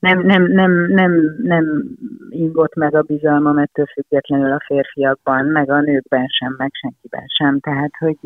Nem, 0.00 0.26
nem, 0.26 0.52
nem, 0.52 0.86
nem, 0.92 1.36
nem 1.42 1.84
ingott 2.30 2.74
meg 2.74 2.94
a 2.94 3.02
bizalmam 3.02 3.58
ettől 3.58 3.86
függetlenül 3.86 4.52
a 4.52 4.62
férfiakban, 4.66 5.44
meg 5.44 5.70
a 5.70 5.80
nőkben 5.80 6.26
sem, 6.26 6.54
meg 6.58 6.70
senkiben 6.72 7.24
sem. 7.26 7.60
Tehát, 7.60 7.90
hogy 7.98 8.18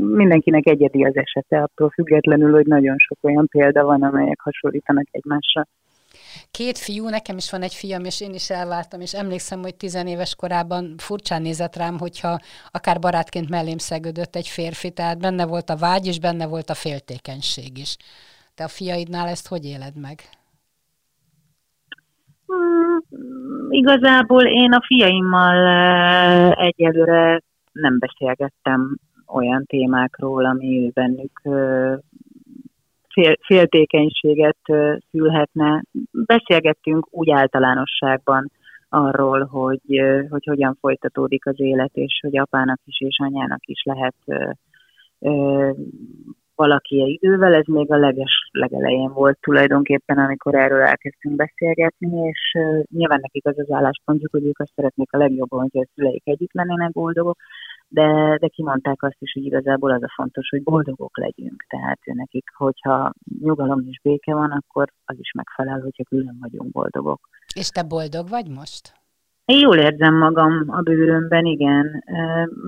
mindenkinek 0.00 0.66
egyedi 0.66 1.04
az 1.04 1.16
esete, 1.16 1.62
attól 1.62 1.90
függetlenül, 1.90 2.52
hogy 2.52 2.66
nagyon 2.66 2.96
sok 2.98 3.18
olyan 3.20 3.46
példa 3.46 3.84
van, 3.84 4.02
amelyek 4.02 4.40
hasonlítanak 4.40 5.06
egymásra. 5.10 5.66
Két 6.50 6.78
fiú, 6.78 7.08
nekem 7.08 7.36
is 7.36 7.50
van 7.50 7.62
egy 7.62 7.74
fiam, 7.74 8.04
és 8.04 8.20
én 8.20 8.34
is 8.34 8.50
elváltam, 8.50 9.00
és 9.00 9.14
emlékszem, 9.14 9.60
hogy 9.60 9.76
tizenéves 9.76 10.34
korában 10.34 10.94
furcsán 10.98 11.42
nézett 11.42 11.76
rám, 11.76 11.98
hogyha 11.98 12.38
akár 12.70 12.98
barátként 12.98 13.48
mellém 13.48 13.78
szegődött 13.78 14.36
egy 14.36 14.48
férfi, 14.48 14.90
tehát 14.90 15.18
benne 15.18 15.46
volt 15.46 15.70
a 15.70 15.76
vágy, 15.76 16.06
és 16.06 16.18
benne 16.20 16.46
volt 16.46 16.70
a 16.70 16.74
féltékenység 16.74 17.78
is. 17.78 17.96
Te 18.54 18.64
a 18.64 18.68
fiaidnál 18.68 19.28
ezt 19.28 19.48
hogy 19.48 19.64
éled 19.64 19.96
meg? 20.00 20.18
Hmm, 22.46 23.70
igazából 23.70 24.42
én 24.46 24.72
a 24.72 24.82
fiaimmal 24.86 25.56
uh, 25.56 26.64
egyelőre 26.66 27.42
nem 27.72 27.98
beszélgettem 27.98 28.96
olyan 29.32 29.64
témákról, 29.64 30.44
ami 30.44 30.90
bennük 30.94 31.40
fél, 33.08 33.36
féltékenységet 33.46 34.58
szülhetne. 35.10 35.82
Beszélgettünk 36.10 37.06
úgy 37.10 37.30
általánosságban 37.30 38.50
arról, 38.88 39.44
hogy, 39.44 40.00
hogy 40.30 40.44
hogyan 40.44 40.76
folytatódik 40.80 41.46
az 41.46 41.60
élet, 41.60 41.90
és 41.94 42.18
hogy 42.22 42.38
apának 42.38 42.80
is 42.84 43.00
és 43.00 43.18
anyának 43.18 43.66
is 43.66 43.82
lehet 43.84 44.14
valaki 46.54 47.18
idővel, 47.20 47.54
ez 47.54 47.66
még 47.66 47.92
a 47.92 47.96
leges 47.96 48.48
legelején 48.52 49.12
volt 49.12 49.38
tulajdonképpen, 49.40 50.18
amikor 50.18 50.54
erről 50.54 50.82
elkezdtünk 50.82 51.36
beszélgetni, 51.36 52.28
és 52.28 52.58
nyilván 52.90 53.20
nekik 53.20 53.46
az 53.46 53.58
az 53.58 53.70
álláspontjuk, 53.70 54.30
hogy 54.30 54.44
ők 54.44 54.58
azt 54.58 54.72
szeretnék 54.74 55.12
a 55.12 55.18
legjobban, 55.18 55.68
hogy 55.70 55.82
a 55.82 55.88
szüleik 55.94 56.22
együtt 56.24 56.52
lennének 56.52 56.92
boldogok, 56.92 57.36
de, 57.90 58.36
de 58.40 58.48
kimondták 58.48 59.02
azt 59.02 59.16
is, 59.18 59.32
hogy 59.32 59.44
igazából 59.44 59.90
az 59.90 60.02
a 60.02 60.12
fontos, 60.14 60.48
hogy 60.48 60.62
boldogok 60.62 61.18
legyünk. 61.18 61.64
Tehát 61.68 61.98
nekik, 62.04 62.44
hogyha 62.56 63.12
nyugalom 63.40 63.80
és 63.86 64.00
béke 64.02 64.34
van, 64.34 64.50
akkor 64.50 64.88
az 65.04 65.16
is 65.18 65.32
megfelel, 65.32 65.80
hogyha 65.80 66.02
külön 66.02 66.36
vagyunk 66.40 66.70
boldogok. 66.70 67.28
És 67.54 67.68
te 67.68 67.82
boldog 67.82 68.28
vagy 68.28 68.48
most? 68.48 68.98
Én 69.44 69.58
jól 69.58 69.76
érzem 69.76 70.14
magam 70.14 70.64
a 70.66 70.80
bőrömben, 70.80 71.44
igen. 71.44 72.04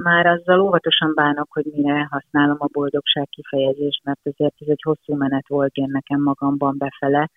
Már 0.02 0.26
azzal 0.26 0.60
óvatosan 0.60 1.12
bánok, 1.14 1.52
hogy 1.52 1.66
mire 1.72 2.08
használom 2.10 2.56
a 2.58 2.68
boldogság 2.72 3.28
kifejezést, 3.28 4.04
mert 4.04 4.20
azért 4.22 4.54
ez 4.58 4.68
egy 4.68 4.82
hosszú 4.82 5.14
menet 5.16 5.48
volt 5.48 5.74
én 5.74 5.88
nekem 5.92 6.22
magamban 6.22 6.74
befele, 6.78 7.30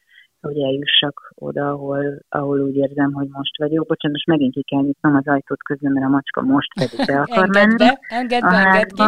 hogy 0.46 0.60
eljussak 0.60 1.34
oda, 1.36 1.70
ahol, 1.70 2.20
ahol 2.30 2.60
úgy 2.60 2.76
érzem, 2.76 3.12
hogy 3.12 3.28
most 3.30 3.58
vagyok. 3.58 3.88
Bocsánat, 3.88 4.18
most 4.18 4.28
megint 4.28 4.54
ki 4.54 4.64
kell 4.64 4.82
nyitnom 4.82 5.16
az 5.16 5.28
ajtót 5.28 5.64
közben, 5.64 5.92
mert 5.92 6.06
a 6.06 6.10
macska 6.10 6.42
most 6.42 6.74
pedig 6.74 7.06
be 7.06 7.20
akar 7.20 7.38
engedd 7.38 7.68
menni. 7.68 7.78
Be, 7.78 8.00
engedd 8.08 8.42
be, 8.42 8.56
engedd 8.56 8.90
ki. 8.96 9.04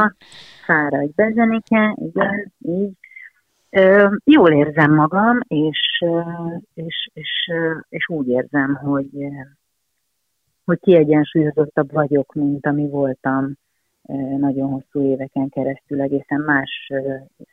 Fáradj 0.66 1.12
be, 1.16 1.32
Zenike, 1.32 1.96
igen, 1.96 2.52
így. 2.60 2.92
Ö, 3.70 4.08
jól 4.24 4.52
érzem 4.52 4.94
magam, 4.94 5.40
és, 5.48 6.04
és, 6.74 7.10
és, 7.14 7.52
és 7.90 8.10
úgy 8.10 8.28
érzem, 8.28 8.76
hogy, 8.76 9.10
hogy 10.66 10.80
kiegyensúlyozottabb 10.80 11.92
vagyok, 11.92 12.34
mint 12.34 12.66
ami 12.66 12.88
voltam 12.90 13.54
nagyon 14.38 14.70
hosszú 14.70 15.02
éveken 15.02 15.50
keresztül 15.50 16.02
egészen 16.02 16.42
más 16.42 16.92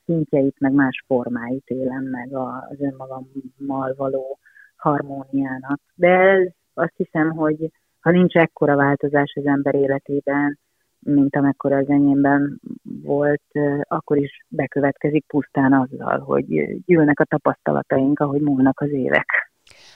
szintjeit, 0.05 0.61
meg 0.61 0.73
más 0.73 1.05
formáit 1.07 1.67
élem 1.67 2.05
meg 2.05 2.35
az 2.71 2.81
önmagammal 2.81 3.95
való 3.97 4.39
harmóniának. 4.77 5.81
De 5.95 6.09
ez 6.09 6.49
azt 6.75 6.95
hiszem, 6.97 7.31
hogy 7.31 7.71
ha 8.01 8.11
nincs 8.11 8.35
ekkora 8.35 8.77
változás 8.77 9.33
az 9.37 9.47
ember 9.47 9.75
életében, 9.75 10.59
mint 10.99 11.37
amekkora 11.37 11.77
az 11.77 11.89
enyémben 11.89 12.61
volt, 13.03 13.43
akkor 13.83 14.17
is 14.17 14.45
bekövetkezik 14.49 15.27
pusztán 15.27 15.73
azzal, 15.73 16.19
hogy 16.19 16.45
gyűlnek 16.85 17.21
a 17.21 17.25
tapasztalataink, 17.25 18.21
ahogy 18.21 18.41
múlnak 18.41 18.81
az 18.81 18.91
évek. 18.91 19.54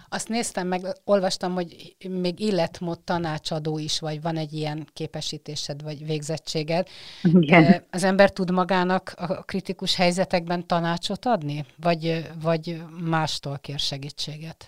Azt 0.08 0.28
néztem 0.28 0.66
meg, 0.66 0.80
olvastam, 1.04 1.52
hogy 1.52 1.96
még 2.08 2.40
életmód 2.40 3.00
tanácsadó 3.00 3.78
is 3.78 4.00
vagy, 4.00 4.22
van 4.22 4.36
egy 4.36 4.52
ilyen 4.52 4.86
képesítésed 4.92 5.82
vagy 5.82 6.06
végzettséged. 6.06 6.86
Igen. 7.22 7.82
Az 7.90 8.04
ember 8.04 8.30
tud 8.30 8.52
magának 8.52 9.12
a 9.16 9.42
kritikus 9.42 9.96
helyzetekben 9.96 10.66
tanácsot 10.66 11.24
adni, 11.26 11.64
vagy, 11.82 12.28
vagy 12.42 12.82
mástól 13.10 13.58
kér 13.60 13.78
segítséget? 13.78 14.66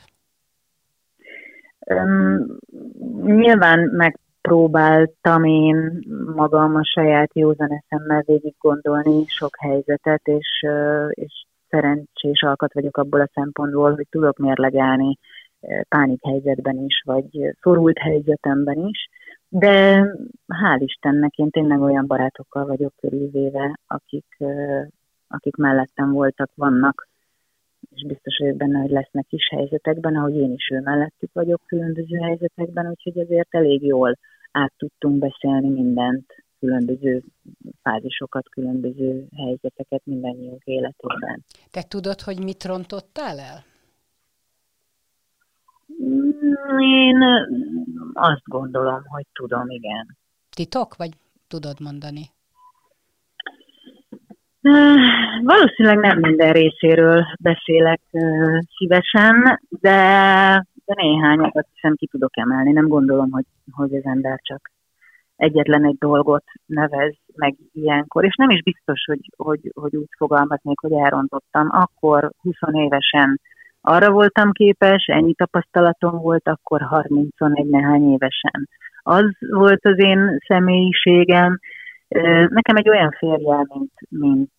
Um, 1.86 2.58
nyilván 3.24 3.78
megpróbáltam 3.78 5.44
én 5.44 6.04
magam 6.34 6.74
a 6.74 6.84
saját 6.84 7.30
józan 7.34 7.70
eszemmel 7.70 8.22
végig 8.26 8.54
gondolni 8.58 9.24
sok 9.26 9.56
helyzetet, 9.58 10.20
és, 10.24 10.66
és 11.10 11.44
szerencsés 11.70 12.42
alkat 12.42 12.72
vagyok 12.72 12.96
abból 12.96 13.20
a 13.20 13.30
szempontból, 13.34 13.94
hogy 13.94 14.06
tudok 14.10 14.38
mérlegelni 14.38 15.18
eh, 15.60 15.80
pánik 15.88 16.24
helyzetben 16.24 16.78
is, 16.78 17.02
vagy 17.04 17.54
szorult 17.60 17.98
helyzetemben 17.98 18.78
is, 18.78 19.08
de 19.48 20.04
hál' 20.48 20.80
Istennek 20.80 21.34
én 21.34 21.50
tényleg 21.50 21.80
olyan 21.80 22.06
barátokkal 22.06 22.66
vagyok 22.66 22.92
körülvéve, 23.00 23.78
akik, 23.86 24.26
eh, 24.38 24.86
akik 25.28 25.56
mellettem 25.56 26.12
voltak, 26.12 26.50
vannak, 26.54 27.08
és 27.94 28.06
biztos 28.06 28.38
vagyok 28.38 28.56
benne, 28.56 28.78
hogy 28.78 28.90
lesznek 28.90 29.26
is 29.28 29.48
helyzetekben, 29.48 30.16
ahogy 30.16 30.36
én 30.36 30.52
is 30.52 30.70
ő 30.72 30.80
mellettük 30.80 31.32
vagyok 31.32 31.60
különböző 31.66 32.16
helyzetekben, 32.16 32.88
úgyhogy 32.88 33.18
azért 33.18 33.54
elég 33.54 33.82
jól 33.82 34.18
át 34.52 34.72
tudtunk 34.76 35.18
beszélni 35.18 35.68
mindent, 35.68 36.26
különböző 36.60 37.22
fázisokat, 37.82 38.48
különböző 38.48 39.26
helyzeteket 39.36 40.02
mindannyiunk 40.04 40.62
életében. 40.64 41.44
Te 41.70 41.82
tudod, 41.82 42.20
hogy 42.20 42.42
mit 42.42 42.64
rontottál 42.64 43.38
el? 43.38 43.64
Én 46.78 47.22
azt 48.12 48.44
gondolom, 48.44 49.02
hogy 49.04 49.26
tudom, 49.32 49.70
igen. 49.70 50.16
Titok, 50.50 50.96
vagy 50.96 51.10
tudod 51.48 51.80
mondani? 51.80 52.30
Valószínűleg 55.42 55.98
nem 55.98 56.18
minden 56.18 56.52
részéről 56.52 57.24
beszélek 57.40 58.00
szívesen, 58.76 59.60
de, 59.68 59.98
de 60.84 60.94
néhányat 60.96 61.66
hiszem 61.74 61.94
ki 61.94 62.06
tudok 62.06 62.36
emelni. 62.36 62.72
Nem 62.72 62.88
gondolom, 62.88 63.30
hogy, 63.30 63.44
hogy 63.70 63.94
az 63.94 64.04
ember 64.04 64.40
csak 64.42 64.70
egyetlen 65.40 65.84
egy 65.84 65.96
dolgot 65.98 66.44
nevez 66.66 67.14
meg 67.34 67.54
ilyenkor, 67.72 68.24
és 68.24 68.34
nem 68.34 68.50
is 68.50 68.62
biztos, 68.62 69.04
hogy, 69.04 69.20
hogy, 69.36 69.70
hogy 69.74 69.96
úgy 69.96 70.08
fogalmaznék, 70.16 70.80
hogy 70.80 70.92
elrontottam. 70.92 71.68
Akkor 71.70 72.30
20 72.42 72.54
évesen 72.72 73.40
arra 73.80 74.10
voltam 74.10 74.52
képes, 74.52 75.04
ennyi 75.06 75.34
tapasztalatom 75.34 76.18
volt, 76.18 76.48
akkor 76.48 76.80
31 76.80 77.66
nehány 77.66 78.12
évesen. 78.12 78.68
Az 79.02 79.24
volt 79.38 79.84
az 79.86 79.98
én 79.98 80.38
személyiségem, 80.46 81.58
Nekem 82.48 82.76
egy 82.76 82.88
olyan 82.88 83.10
férjem, 83.10 83.66
mint, 83.74 83.92
mint, 84.08 84.50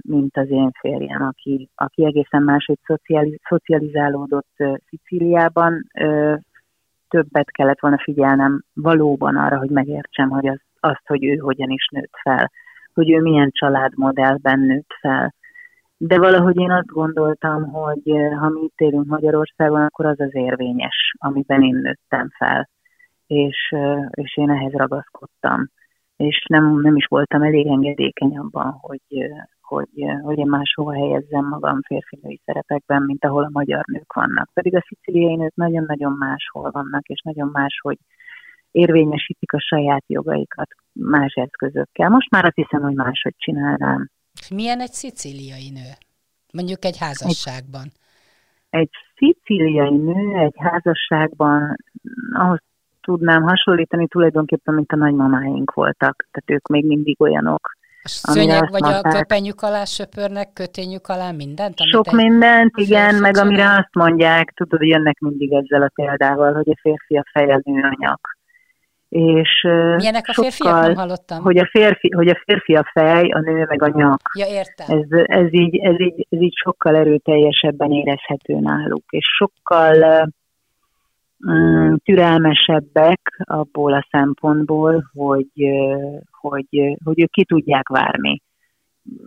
mint 0.00 0.36
az 0.36 0.50
én 0.50 0.70
férjem, 0.80 1.22
aki, 1.22 1.68
aki 1.74 2.04
egészen 2.04 2.42
máshogy 2.42 2.78
szocializ, 2.86 3.38
szocializálódott 3.48 4.62
Szicíliában, 4.88 5.86
többet 7.08 7.50
kellett 7.50 7.80
volna 7.80 7.98
figyelnem 7.98 8.62
valóban 8.74 9.36
arra, 9.36 9.58
hogy 9.58 9.70
megértsem, 9.70 10.28
hogy 10.28 10.46
az, 10.48 10.60
azt, 10.80 11.06
hogy 11.06 11.24
ő 11.24 11.36
hogyan 11.36 11.70
is 11.70 11.88
nőtt 11.92 12.14
fel, 12.22 12.50
hogy 12.94 13.10
ő 13.10 13.20
milyen 13.20 13.50
családmodellben 13.52 14.60
nőtt 14.60 14.92
fel. 15.00 15.34
De 15.96 16.18
valahogy 16.18 16.56
én 16.56 16.70
azt 16.70 16.86
gondoltam, 16.86 17.62
hogy 17.62 18.12
ha 18.38 18.48
mi 18.48 18.60
itt 18.60 18.80
élünk 18.80 19.06
Magyarországon, 19.06 19.82
akkor 19.82 20.06
az 20.06 20.20
az 20.20 20.34
érvényes, 20.34 21.14
amiben 21.18 21.62
én 21.62 21.74
nőttem 21.74 22.28
fel. 22.38 22.68
És, 23.26 23.74
és 24.10 24.36
én 24.36 24.50
ehhez 24.50 24.72
ragaszkodtam 24.72 25.70
és 26.16 26.44
nem, 26.48 26.80
nem 26.80 26.96
is 26.96 27.06
voltam 27.06 27.42
elég 27.42 27.66
engedékeny 27.66 28.38
abban, 28.38 28.78
hogy, 28.80 29.00
hogy, 29.66 29.88
hogy 30.22 30.38
én 30.38 30.46
máshova 30.46 30.92
helyezzem 30.92 31.48
magam 31.48 31.82
férfinői 31.82 32.40
szerepekben, 32.44 33.02
mint 33.02 33.24
ahol 33.24 33.44
a 33.44 33.50
magyar 33.52 33.84
nők 33.86 34.12
vannak. 34.12 34.50
Pedig 34.52 34.74
a 34.76 34.84
sziciliai 34.88 35.34
nők 35.34 35.54
nagyon-nagyon 35.54 36.12
máshol 36.12 36.70
vannak, 36.70 37.06
és 37.06 37.20
nagyon 37.20 37.48
más, 37.52 37.78
hogy 37.82 37.98
érvényesítik 38.70 39.52
a 39.52 39.60
saját 39.60 40.04
jogaikat 40.06 40.68
más 40.92 41.34
eszközökkel. 41.34 42.08
Most 42.08 42.30
már 42.30 42.44
azt 42.44 42.54
hiszem, 42.54 42.82
hogy 42.82 42.94
máshogy 42.94 43.34
csinálnám. 43.36 44.10
Milyen 44.54 44.80
egy 44.80 44.92
szicíliai 44.92 45.70
nő? 45.70 45.90
Mondjuk 46.52 46.84
egy 46.84 46.98
házasságban. 46.98 47.84
Egy, 48.70 48.80
egy 48.80 48.90
szicíliai 49.16 49.96
nő 49.96 50.38
egy 50.38 50.54
házasságban 50.56 51.76
ahhoz 52.32 52.60
tudnám 53.00 53.42
hasonlítani 53.42 54.08
tulajdonképpen, 54.08 54.74
mint 54.74 54.92
a 54.92 54.96
nagymamáink 54.96 55.72
voltak. 55.72 56.28
Tehát 56.30 56.50
ők 56.50 56.66
még 56.68 56.86
mindig 56.86 57.20
olyanok. 57.20 57.75
A 58.22 58.30
szőnyeg 58.30 58.70
vagy 58.70 58.80
mondták, 58.80 59.14
a 59.14 59.18
köpenyük 59.18 59.62
alá 59.62 59.84
söpörnek, 59.84 60.52
kötényük 60.52 61.06
alá 61.06 61.30
mindent? 61.30 61.74
Sok 61.90 62.10
mindent, 62.10 62.72
igen, 62.76 63.14
meg 63.14 63.36
amire 63.36 63.68
azt 63.70 63.94
mondják, 63.94 64.52
tudod, 64.54 64.82
jönnek 64.82 65.18
mindig 65.18 65.52
ezzel 65.52 65.82
a 65.82 65.90
példával, 65.94 66.52
hogy 66.52 66.68
a 66.68 66.78
férfi 66.80 67.16
a 67.16 67.24
feje, 67.32 67.60
nő 67.64 67.80
a 67.82 67.96
nyak. 67.98 68.36
És 69.08 69.62
Milyenek 69.96 70.24
a 70.26 70.32
férfiak? 70.32 70.86
Nem 70.86 70.94
hallottam. 70.94 71.42
Hogy 71.42 71.58
a, 71.58 71.68
férfi, 71.70 72.10
hogy 72.14 72.28
a 72.28 72.42
férfi 72.44 72.74
a 72.74 72.90
fej, 72.92 73.30
a 73.30 73.40
nő 73.40 73.64
meg 73.68 73.82
a 73.82 73.88
nyak. 73.88 74.20
Ja, 74.38 74.46
értem. 74.46 74.98
Ez, 74.98 75.24
ez, 75.24 75.52
így, 75.52 75.76
ez, 75.76 76.00
így, 76.00 76.26
ez 76.30 76.40
így 76.40 76.54
sokkal 76.64 76.96
erőteljesebben 76.96 77.90
érezhető 77.90 78.54
náluk, 78.54 79.04
és 79.08 79.24
sokkal 79.36 80.28
türelmesebbek 82.04 83.44
abból 83.44 83.92
a 83.92 84.06
szempontból, 84.10 85.10
hogy, 85.12 85.50
hogy, 86.30 86.96
hogy 87.04 87.20
ők 87.20 87.30
ki 87.30 87.44
tudják 87.44 87.88
várni. 87.88 88.42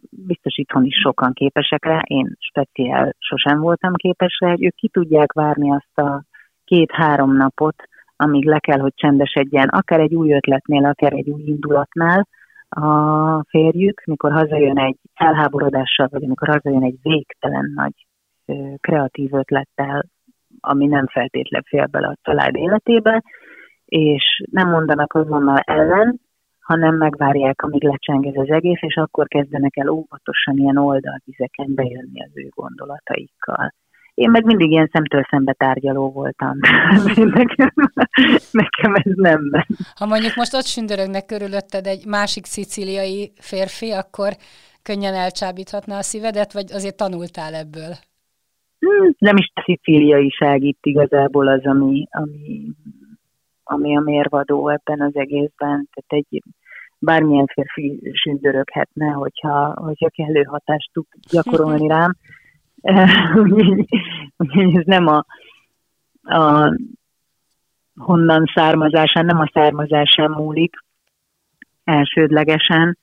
Biztos 0.09 0.57
itthon 0.57 0.85
is 0.85 0.95
sokan 0.95 1.33
képesek 1.33 1.85
rá, 1.85 1.99
én 2.03 2.35
speciál 2.39 3.15
sosem 3.17 3.59
voltam 3.59 3.93
képes 3.93 4.37
rá, 4.39 4.49
hogy 4.49 4.63
ők 4.63 4.75
ki 4.75 4.89
tudják 4.89 5.33
várni 5.33 5.71
azt 5.71 5.97
a 5.97 6.23
két-három 6.63 7.35
napot, 7.35 7.75
amíg 8.15 8.45
le 8.45 8.59
kell, 8.59 8.79
hogy 8.79 8.93
csendesedjen, 8.95 9.67
akár 9.67 9.99
egy 9.99 10.15
új 10.15 10.33
ötletnél, 10.33 10.85
akár 10.85 11.13
egy 11.13 11.29
új 11.29 11.41
indulatnál 11.45 12.27
a 12.69 13.43
férjük, 13.49 14.01
mikor 14.05 14.31
hazajön 14.31 14.77
egy 14.77 14.97
elháborodással, 15.13 16.07
vagy 16.11 16.23
amikor 16.23 16.47
hazajön 16.47 16.83
egy 16.83 16.97
végtelen 17.01 17.71
nagy 17.75 18.07
kreatív 18.79 19.33
ötlettel, 19.33 20.05
ami 20.59 20.85
nem 20.85 21.07
feltétlen 21.07 21.63
fél 21.67 21.85
bele 21.85 22.07
a 22.07 22.17
család 22.21 22.55
életébe, 22.55 23.23
és 23.85 24.43
nem 24.51 24.69
mondanak 24.69 25.13
azonnal 25.13 25.59
ellen, 25.65 26.19
hanem 26.59 26.95
megvárják, 26.95 27.61
amíg 27.61 27.83
lecseng 27.83 28.25
ez 28.25 28.35
az 28.35 28.49
egész, 28.49 28.81
és 28.81 28.95
akkor 28.95 29.27
kezdenek 29.27 29.77
el 29.77 29.87
óvatosan 29.87 30.57
ilyen 30.57 30.77
oldalvizeken 30.77 31.75
bejönni 31.75 32.23
az 32.23 32.31
ő 32.33 32.49
gondolataikkal. 32.55 33.73
Én 34.13 34.29
meg 34.29 34.45
mindig 34.45 34.71
ilyen 34.71 34.89
szemtől 34.93 35.25
szembe 35.29 35.53
tárgyaló 35.53 36.11
voltam. 36.11 36.57
nekem, 37.39 37.71
nekem 38.51 38.93
ez 38.93 39.11
nem 39.15 39.41
ment. 39.41 39.65
Ha 39.95 40.05
mondjuk 40.05 40.35
most 40.35 40.53
ott 40.53 40.65
sündörögnek 40.65 41.25
körülötted 41.25 41.85
egy 41.85 42.05
másik 42.05 42.45
szicíliai 42.45 43.31
férfi, 43.41 43.91
akkor 43.91 44.31
könnyen 44.83 45.13
elcsábíthatná 45.13 45.97
a 45.97 46.01
szívedet, 46.01 46.53
vagy 46.53 46.71
azért 46.71 46.97
tanultál 46.97 47.53
ebből? 47.53 47.93
Nem 49.17 49.37
is 49.37 49.51
a 49.53 49.61
szicíliaiság 49.65 50.63
itt 50.63 50.85
igazából 50.85 51.47
az, 51.47 51.65
ami, 51.65 52.07
ami, 52.11 52.67
ami 53.63 53.97
a 53.97 53.99
mérvadó 53.99 54.69
ebben 54.69 55.01
az 55.01 55.15
egészben. 55.15 55.89
Tehát 55.93 56.25
egy 56.25 56.43
bármilyen 56.99 57.45
férfi 57.45 58.11
sündöröghetne, 58.13 59.07
hogyha, 59.07 59.73
hogyha 59.81 60.09
kellő 60.09 60.43
hatást 60.43 60.89
tud 60.93 61.05
gyakorolni 61.31 61.87
rám. 61.87 62.15
Úgyhogy 64.37 64.75
ez 64.75 64.85
nem 64.85 65.07
a, 65.07 65.25
a 66.21 66.73
honnan 67.95 68.51
származásán, 68.53 69.25
nem 69.25 69.39
a 69.39 69.49
származásán 69.53 70.31
múlik 70.31 70.75
elsődlegesen. 71.83 72.97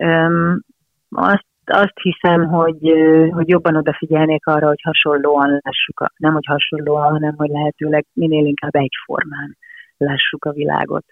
Um, 0.00 0.60
azt 1.08 1.46
azt 1.70 1.98
hiszem, 2.02 2.46
hogy, 2.46 2.92
hogy 3.30 3.48
jobban 3.48 3.76
odafigyelnék 3.76 4.46
arra, 4.46 4.66
hogy 4.66 4.82
hasonlóan 4.82 5.60
lássuk, 5.62 6.12
nem 6.16 6.32
hogy 6.32 6.46
hasonlóan, 6.46 7.12
hanem 7.12 7.34
hogy 7.36 7.50
lehetőleg 7.50 8.06
minél 8.12 8.46
inkább 8.46 8.74
egyformán 8.74 9.56
lássuk 9.96 10.44
a 10.44 10.52
világot. 10.52 11.04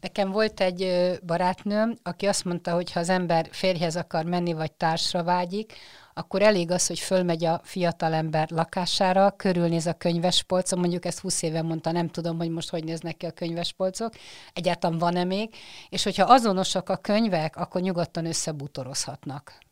Nekem 0.00 0.30
volt 0.30 0.60
egy 0.60 0.86
barátnőm, 1.26 1.94
aki 2.02 2.26
azt 2.26 2.44
mondta, 2.44 2.70
hogy 2.74 2.92
ha 2.92 3.00
az 3.00 3.08
ember 3.10 3.46
férjhez 3.50 3.96
akar 3.96 4.24
menni, 4.24 4.52
vagy 4.52 4.72
társra 4.72 5.24
vágyik, 5.24 5.72
akkor 6.14 6.42
elég 6.42 6.70
az, 6.70 6.86
hogy 6.86 6.98
fölmegy 6.98 7.44
a 7.44 7.60
fiatalember 7.62 8.48
lakására, 8.50 9.30
körülnéz 9.30 9.86
a 9.86 9.94
könyvespolcon, 9.94 10.78
mondjuk 10.78 11.04
ezt 11.04 11.20
20 11.20 11.42
éve 11.42 11.62
mondta, 11.62 11.92
nem 11.92 12.08
tudom, 12.08 12.36
hogy 12.36 12.50
most 12.50 12.70
hogy 12.70 12.84
néznek 12.84 13.16
ki 13.16 13.26
a 13.26 13.30
könyvespolcok, 13.30 14.12
egyáltalán 14.52 14.98
van-e 14.98 15.24
még, 15.24 15.54
és 15.88 16.04
hogyha 16.04 16.32
azonosak 16.32 16.88
a 16.88 16.96
könyvek, 16.96 17.56
akkor 17.56 17.80
nyugodtan 17.80 18.26
összebutorozhatnak. 18.26 19.65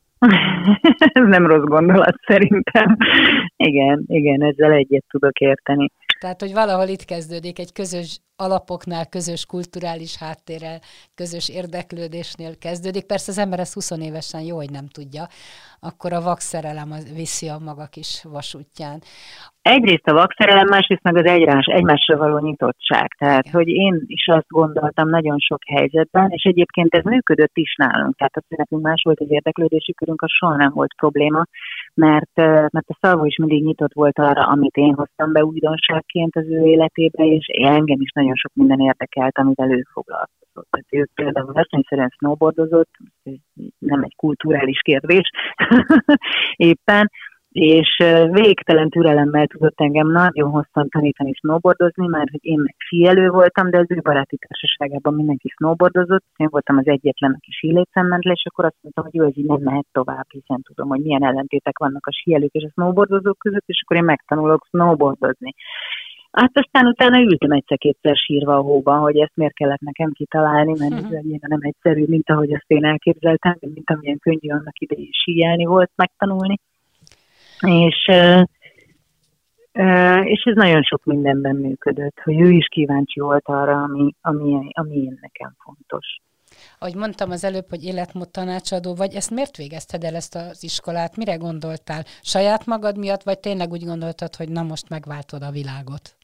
Ez 0.96 1.26
nem 1.28 1.46
rossz 1.46 1.64
gondolat 1.64 2.16
szerintem. 2.26 2.96
Igen, 3.56 4.04
igen, 4.06 4.42
ezzel 4.42 4.72
egyet 4.72 5.04
tudok 5.08 5.38
érteni. 5.38 5.90
Tehát, 6.20 6.40
hogy 6.40 6.52
valahol 6.52 6.86
itt 6.86 7.04
kezdődik 7.04 7.58
egy 7.58 7.72
közös 7.72 8.18
alapoknál, 8.36 9.06
közös 9.06 9.46
kulturális 9.46 10.16
háttérrel, 10.16 10.78
közös 11.14 11.48
érdeklődésnél 11.48 12.58
kezdődik. 12.58 13.06
Persze 13.06 13.30
az 13.30 13.38
ember 13.38 13.58
ezt 13.58 13.74
20 13.74 13.90
évesen 13.90 14.40
jó, 14.40 14.56
hogy 14.56 14.70
nem 14.70 14.86
tudja, 14.86 15.24
akkor 15.80 16.12
a 16.12 16.20
vakszerelem 16.20 16.90
viszi 17.14 17.48
a 17.48 17.58
maga 17.64 17.86
kis 17.86 18.24
vasútján. 18.32 18.98
Egyrészt 19.62 20.06
a 20.06 20.12
vakszerelem, 20.12 20.68
másrészt 20.68 21.02
meg 21.02 21.16
az 21.16 21.24
egymás, 21.24 21.66
egymásra 21.66 22.16
való 22.16 22.38
nyitottság. 22.38 23.14
Tehát, 23.18 23.50
hogy 23.50 23.68
én 23.68 24.02
is 24.06 24.26
azt 24.26 24.48
gondoltam 24.48 25.08
nagyon 25.08 25.38
sok 25.38 25.58
helyzetben, 25.66 26.30
és 26.30 26.42
egyébként 26.42 26.94
ez 26.94 27.04
működött 27.04 27.56
is 27.56 27.74
nálunk. 27.76 28.16
Tehát, 28.16 28.34
hogy 28.34 28.58
nekünk 28.58 28.82
más 28.82 29.02
volt 29.04 29.20
az 29.20 29.30
érdeklődési 29.30 29.92
körünk, 29.92 30.22
az 30.22 30.30
soha 30.30 30.56
nem 30.56 30.72
volt 30.72 30.94
probléma, 30.96 31.44
mert, 31.94 32.36
mert 32.72 32.88
a 32.88 32.98
Szalvó 33.00 33.24
is 33.24 33.36
mindig 33.36 33.64
nyitott 33.64 33.92
volt 33.92 34.18
arra, 34.18 34.42
amit 34.42 34.76
én 34.76 34.94
hoztam 34.94 35.32
be 35.32 35.44
újdonságként 35.44 36.36
az 36.36 36.46
ő 36.46 36.64
életébe, 36.64 37.24
és 37.24 37.46
engem 37.46 38.00
is 38.00 38.10
nagyon 38.10 38.23
sok 38.32 38.54
minden 38.54 38.80
érdekelt, 38.80 39.38
amivel 39.38 39.70
ő 39.70 39.82
foglalkozott. 39.92 40.68
Tehát 40.70 40.86
ő 40.90 41.08
például 41.14 41.52
versenyszerűen 41.52 42.12
snowboardozott, 42.16 42.90
nem 43.78 44.02
egy 44.02 44.14
kulturális 44.16 44.80
kérdés 44.82 45.30
éppen, 46.70 47.10
és 47.54 47.96
végtelen 48.30 48.88
türelemmel 48.88 49.46
tudott 49.46 49.80
engem 49.80 50.10
nagyon 50.10 50.50
hosszan 50.50 50.88
tanítani 50.88 51.32
snowboardozni, 51.32 52.06
mert 52.06 52.30
hogy 52.30 52.44
én 52.44 52.58
meg 52.58 52.74
fielő 52.88 53.28
voltam, 53.28 53.70
de 53.70 53.78
az 53.78 53.86
ő 53.88 54.00
baráti 54.02 54.36
társaságában 54.36 55.14
mindenki 55.14 55.48
snowboardozott, 55.48 56.24
én 56.36 56.46
voltam 56.50 56.76
az 56.78 56.86
egyetlen, 56.86 57.32
aki 57.32 57.50
sílécen 57.50 58.06
ment 58.06 58.24
le, 58.24 58.32
és 58.32 58.42
akkor 58.44 58.64
azt 58.64 58.76
mondtam, 58.80 59.04
hogy 59.04 59.14
jó, 59.14 59.24
ez 59.24 59.36
így 59.36 59.44
nem 59.44 59.60
mehet 59.60 59.86
tovább, 59.92 60.26
hiszen 60.28 60.62
tudom, 60.62 60.88
hogy 60.88 61.00
milyen 61.00 61.24
ellentétek 61.24 61.78
vannak 61.78 62.06
a 62.06 62.12
síelők 62.12 62.52
és 62.52 62.64
a 62.64 62.72
snowboardozók 62.72 63.38
között, 63.38 63.66
és 63.66 63.82
akkor 63.84 63.96
én 63.96 64.04
megtanulok 64.04 64.66
snowboardozni. 64.68 65.54
Hát 66.34 66.50
aztán 66.54 66.86
utána 66.86 67.20
ültem 67.20 67.50
egyszer-kétszer 67.50 68.16
sírva 68.16 68.56
a 68.56 68.60
hóban, 68.60 69.00
hogy 69.00 69.16
ezt 69.16 69.32
miért 69.34 69.54
kellett 69.54 69.80
nekem 69.80 70.12
kitalálni, 70.12 70.74
mert 70.78 70.92
ez 70.92 71.04
uh-huh. 71.04 71.36
nem 71.40 71.58
egyszerű, 71.60 72.04
mint 72.06 72.30
ahogy 72.30 72.54
azt 72.54 72.64
én 72.66 72.84
elképzeltem, 72.84 73.56
mint 73.60 73.90
amilyen 73.90 74.18
könnyű 74.18 74.48
annak 74.48 74.78
idején 74.78 75.10
síelni 75.10 75.64
volt 75.64 75.90
megtanulni. 75.94 76.58
És, 77.60 78.10
és 80.24 80.42
ez 80.44 80.54
nagyon 80.54 80.82
sok 80.82 81.04
mindenben 81.04 81.56
működött, 81.56 82.20
hogy 82.24 82.40
ő 82.40 82.50
is 82.50 82.66
kíváncsi 82.66 83.20
volt 83.20 83.44
arra, 83.44 83.82
ami, 83.82 84.14
ami, 84.20 84.70
ami 84.72 84.96
én 84.96 85.18
nekem 85.20 85.54
fontos. 85.64 86.06
Ahogy 86.78 86.94
mondtam 86.94 87.30
az 87.30 87.44
előbb, 87.44 87.68
hogy 87.68 87.84
életmód 87.84 88.30
tanácsadó 88.30 88.94
vagy, 88.94 89.14
ezt 89.14 89.30
miért 89.30 89.56
végezted 89.56 90.04
el 90.04 90.14
ezt 90.14 90.34
az 90.34 90.62
iskolát? 90.62 91.16
Mire 91.16 91.36
gondoltál? 91.36 92.02
Saját 92.22 92.66
magad 92.66 92.98
miatt, 92.98 93.22
vagy 93.22 93.38
tényleg 93.38 93.70
úgy 93.70 93.84
gondoltad, 93.84 94.34
hogy 94.34 94.48
na 94.48 94.62
most 94.62 94.88
megváltod 94.88 95.42
a 95.42 95.50
világot? 95.50 96.16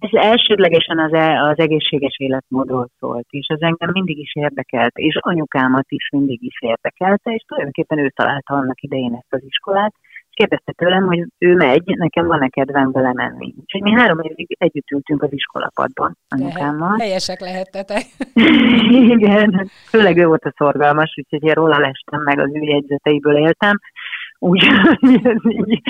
Ez 0.00 0.10
elsődlegesen 0.12 0.98
az, 0.98 1.12
e, 1.12 1.42
az 1.42 1.58
egészséges 1.58 2.16
életmódról 2.18 2.88
szólt, 2.98 3.26
és 3.30 3.46
ez 3.46 3.60
engem 3.60 3.90
mindig 3.92 4.18
is 4.18 4.34
érdekelt, 4.34 4.96
és 4.96 5.16
anyukámat 5.20 5.86
is 5.88 6.08
mindig 6.10 6.42
is 6.42 6.60
érdekelte, 6.60 7.30
és 7.30 7.42
tulajdonképpen 7.42 7.98
ő 7.98 8.08
találta 8.08 8.54
annak 8.54 8.82
idején 8.82 9.14
ezt 9.14 9.32
az 9.32 9.42
iskolát, 9.44 9.94
kérdezte 10.36 10.72
tőlem, 10.72 11.06
hogy 11.06 11.24
ő 11.38 11.54
megy, 11.54 11.82
nekem 11.84 12.26
van-e 12.26 12.48
kedvem 12.48 12.92
vele 12.92 13.12
menni. 13.12 13.54
Úgyhogy 13.60 13.82
mi 13.82 13.92
három 13.92 14.20
évig 14.20 14.56
együtt 14.58 14.90
ültünk 14.90 15.22
az 15.22 15.32
iskolapadban 15.32 16.16
anyukámmal. 16.28 16.96
Helyesek 16.98 17.40
lehettetek. 17.40 18.02
Igen, 19.14 19.70
főleg 19.88 20.16
ő 20.16 20.26
volt 20.26 20.44
a 20.44 20.54
szorgalmas, 20.56 21.14
úgyhogy 21.16 21.48
én 21.48 21.54
róla 21.54 21.78
lestem 21.78 22.22
meg, 22.22 22.38
az 22.38 22.50
ő 22.54 22.62
jegyzeteiből 22.62 23.36
éltem. 23.36 23.80
Így 25.00 25.82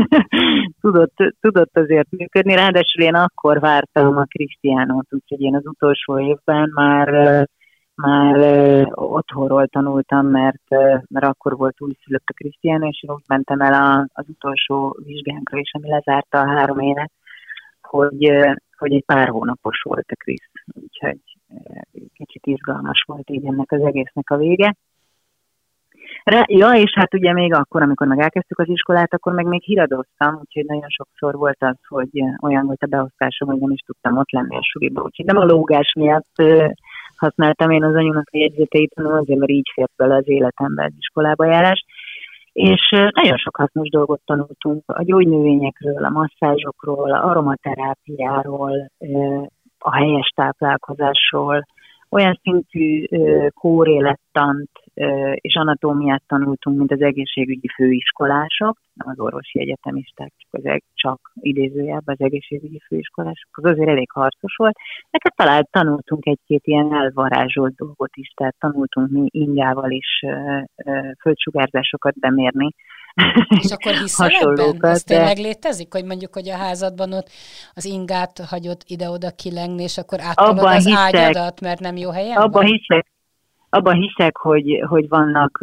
tudott, 0.80 1.14
tudott 1.40 1.76
azért 1.76 2.10
működni. 2.10 2.54
Ráadásul 2.54 3.02
én 3.02 3.14
akkor 3.14 3.60
vártam 3.60 4.16
a 4.16 4.24
Krisztiánot, 4.24 5.06
úgyhogy 5.10 5.40
én 5.40 5.54
az 5.54 5.66
utolsó 5.66 6.18
évben 6.20 6.70
már 6.74 7.48
már 7.94 8.36
otthonról 8.94 9.66
tanultam, 9.66 10.26
mert, 10.26 10.68
mert 11.08 11.26
akkor 11.26 11.56
volt 11.56 11.80
újszülött 11.80 12.26
a 12.26 12.32
Krisztián, 12.32 12.82
és 12.82 13.02
én 13.02 13.10
úgy 13.10 13.24
mentem 13.26 13.60
el 13.60 13.72
a, 13.72 14.06
az 14.12 14.24
utolsó 14.28 14.96
vizsgánkra 15.04 15.58
is, 15.58 15.70
ami 15.72 15.88
lezárta 15.88 16.40
a 16.40 16.46
három 16.46 16.78
évet, 16.78 17.12
hogy, 17.80 18.30
hogy 18.78 18.92
egy 18.92 19.04
pár 19.04 19.28
hónapos 19.28 19.82
volt 19.82 20.10
a 20.10 20.16
Krisz. 20.16 20.50
Úgyhogy 20.82 21.20
kicsit 22.14 22.46
izgalmas 22.46 23.04
volt 23.06 23.30
így 23.30 23.46
ennek 23.46 23.72
az 23.72 23.80
egésznek 23.80 24.30
a 24.30 24.36
vége. 24.36 24.74
Re, 26.24 26.44
ja, 26.48 26.70
és 26.72 26.92
hát 26.94 27.14
ugye 27.14 27.32
még 27.32 27.54
akkor, 27.54 27.82
amikor 27.82 28.06
meg 28.06 28.18
elkezdtük 28.18 28.58
az 28.58 28.68
iskolát, 28.68 29.14
akkor 29.14 29.32
meg 29.32 29.46
még 29.46 29.62
híradoztam, 29.62 30.38
úgyhogy 30.40 30.64
nagyon 30.64 30.88
sokszor 30.88 31.34
volt 31.34 31.62
az, 31.62 31.76
hogy 31.88 32.10
olyan 32.42 32.66
volt 32.66 32.82
a 32.82 32.86
beosztásom, 32.86 33.48
hogy 33.48 33.58
nem 33.58 33.70
is 33.70 33.80
tudtam 33.80 34.16
ott 34.16 34.30
lenni 34.30 34.56
a 34.56 34.62
suliba. 34.62 35.02
Úgyhogy 35.02 35.26
nem 35.26 35.36
a 35.36 35.44
lógás 35.44 35.92
miatt 35.98 36.42
használtam 37.16 37.70
én 37.70 37.84
az 37.84 37.94
anyunak 37.94 38.28
a 38.32 38.38
jegyzeteit, 38.38 38.92
hanem 38.96 39.12
azért, 39.12 39.38
mert 39.38 39.50
így 39.50 39.70
fért 39.74 39.92
bele 39.96 40.14
az 40.14 40.28
életembe 40.28 40.84
az 40.84 40.92
iskolába 40.98 41.44
járás. 41.44 41.84
És 42.52 42.88
nagyon 42.90 43.36
sok 43.36 43.56
hasznos 43.56 43.88
dolgot 43.88 44.20
tanultunk 44.24 44.82
a 44.86 45.02
gyógynövényekről, 45.02 46.04
a 46.04 46.10
masszázsokról, 46.10 47.12
a 47.12 47.24
aromaterápiáról, 47.24 48.90
a 49.78 49.94
helyes 49.94 50.32
táplálkozásról, 50.34 51.66
olyan 52.12 52.40
szintű 52.42 53.04
kórélettant 53.48 54.70
és 55.34 55.54
anatómiát 55.54 56.22
tanultunk, 56.26 56.78
mint 56.78 56.92
az 56.92 57.00
egészségügyi 57.00 57.68
főiskolások, 57.68 58.78
nem 58.94 59.08
az 59.08 59.20
orvosi 59.20 59.60
egyetemisták, 59.60 60.32
csak, 60.36 60.60
az, 60.64 60.78
csak 60.94 61.32
idézőjelben 61.40 62.16
az 62.18 62.24
egészségügyi 62.24 62.80
főiskolások, 62.86 63.50
az 63.50 63.64
azért 63.64 63.88
elég 63.88 64.10
harcos 64.10 64.56
volt. 64.56 64.76
Neked 65.10 65.32
talált, 65.34 65.70
tanultunk 65.70 66.26
egy-két 66.26 66.66
ilyen 66.66 66.94
elvarázsolt 66.94 67.74
dolgot 67.74 68.16
is, 68.16 68.28
tehát 68.36 68.56
tanultunk 68.58 69.10
mi 69.10 69.26
ingával 69.30 69.90
is 69.90 70.24
földsugárzásokat 71.20 72.18
bemérni, 72.18 72.70
és 73.62 73.70
akkor 73.70 73.92
hiszel 74.02 74.30
ebben? 74.30 74.90
Ez 74.90 75.02
tényleg 75.02 75.36
létezik, 75.38 75.92
hogy 75.92 76.04
mondjuk, 76.04 76.34
hogy 76.34 76.48
a 76.48 76.56
házadban 76.56 77.12
ott 77.12 77.30
az 77.74 77.84
ingát 77.84 78.40
hagyod 78.48 78.82
ide-oda 78.86 79.30
kilengni, 79.30 79.82
és 79.82 79.98
akkor 79.98 80.20
áttolod 80.20 80.64
az 80.64 80.84
hiszek, 80.84 80.98
ágyadat, 80.98 81.60
mert 81.60 81.80
nem 81.80 81.96
jó 81.96 82.10
helyen 82.10 82.36
Abban 82.36 82.50
van? 82.50 82.64
hiszek, 82.64 83.11
abban 83.76 83.94
hiszek, 83.94 84.36
hogy, 84.36 84.82
hogy 84.88 85.08
vannak, 85.08 85.58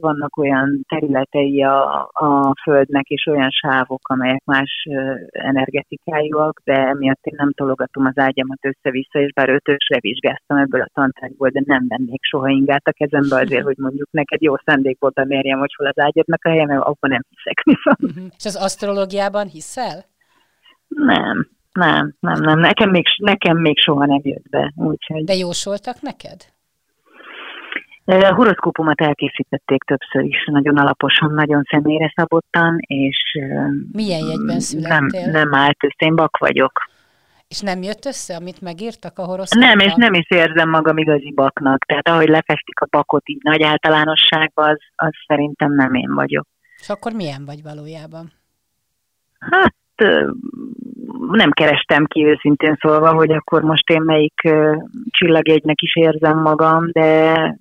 vannak 0.00 0.36
olyan 0.36 0.84
területei 0.88 1.62
a, 1.62 2.10
a 2.12 2.54
Földnek, 2.62 3.06
és 3.06 3.26
olyan 3.26 3.50
sávok, 3.50 4.08
amelyek 4.08 4.42
más 4.44 4.88
energetikájúak, 5.30 6.60
de 6.64 6.74
emiatt 6.74 7.24
én 7.24 7.34
nem 7.36 7.52
tologatom 7.52 8.06
az 8.06 8.18
ágyamat 8.18 8.64
össze-vissza, 8.64 9.18
és 9.18 9.32
bár 9.32 9.48
ötösre 9.48 9.98
vizsgáztam 10.00 10.56
ebből 10.56 10.80
a 10.80 10.90
tantárgyból, 10.94 11.48
de 11.48 11.62
nem 11.64 11.84
vennék 11.88 12.24
soha 12.24 12.48
ingát 12.48 12.86
a 12.86 12.92
kezembe 12.92 13.36
azért, 13.36 13.64
hogy 13.64 13.76
mondjuk 13.78 14.10
neked 14.10 14.42
jó 14.42 14.54
szándékból 14.64 15.10
bemérjem, 15.14 15.58
hogy 15.58 15.74
hol 15.76 15.86
az 15.86 15.98
ágyadnak 15.98 16.44
a 16.44 16.48
helye, 16.48 16.66
mert 16.66 16.80
abban 16.80 17.10
nem 17.10 17.24
hiszek 17.28 17.62
viszont. 17.62 18.16
Uh-huh. 18.16 18.32
És 18.38 18.44
az 18.44 18.56
asztrológiában 18.56 19.46
hiszel? 19.46 20.04
Nem, 20.88 21.48
nem, 21.72 22.14
nem, 22.20 22.40
nem. 22.40 22.58
Nekem 22.58 22.90
még, 22.90 23.04
nekem 23.16 23.56
még 23.58 23.78
soha 23.78 24.06
nem 24.06 24.20
jött 24.22 24.48
be. 24.50 24.72
Úgyhogy... 24.76 25.24
De 25.24 25.34
jósoltak 25.34 26.00
neked? 26.00 26.52
A 28.04 28.34
horoszkópomat 28.34 29.00
elkészítették 29.00 29.82
többször 29.82 30.24
is, 30.24 30.44
nagyon 30.44 30.76
alaposan, 30.76 31.32
nagyon 31.34 31.62
személyre 31.70 32.12
szabottan, 32.16 32.76
és 32.78 33.38
milyen 33.92 34.26
jegyben 34.26 34.60
születtél? 34.60 35.20
Nem, 35.20 35.30
nem 35.30 35.54
állt 35.54 35.84
össze, 35.84 36.06
én 36.06 36.14
bak 36.14 36.36
vagyok. 36.38 36.90
És 37.48 37.60
nem 37.60 37.82
jött 37.82 38.04
össze, 38.04 38.36
amit 38.36 38.60
megírtak 38.60 39.18
a 39.18 39.24
horoszkópban? 39.24 39.68
Nem, 39.68 39.78
és 39.78 39.94
nem 39.94 40.14
is 40.14 40.30
érzem 40.30 40.68
magam 40.68 40.96
igazi 40.96 41.32
baknak. 41.34 41.84
Tehát 41.84 42.08
ahogy 42.08 42.28
lefestik 42.28 42.80
a 42.80 42.86
bakot 42.90 43.28
így 43.28 43.42
nagy 43.42 43.62
általánosságban, 43.62 44.68
az, 44.68 44.78
az 44.94 45.12
szerintem 45.26 45.74
nem 45.74 45.94
én 45.94 46.14
vagyok. 46.14 46.46
És 46.80 46.88
akkor 46.88 47.12
milyen 47.12 47.44
vagy 47.44 47.62
valójában? 47.62 48.32
Hát 49.38 49.74
nem 51.30 51.50
kerestem 51.50 52.04
ki 52.04 52.26
őszintén 52.26 52.76
szólva, 52.80 53.14
hogy 53.14 53.30
akkor 53.32 53.62
most 53.62 53.88
én 53.90 54.02
melyik 54.02 54.40
csillagjegynek 55.10 55.82
is 55.82 55.96
érzem 55.96 56.38
magam, 56.38 56.88
de 56.92 57.60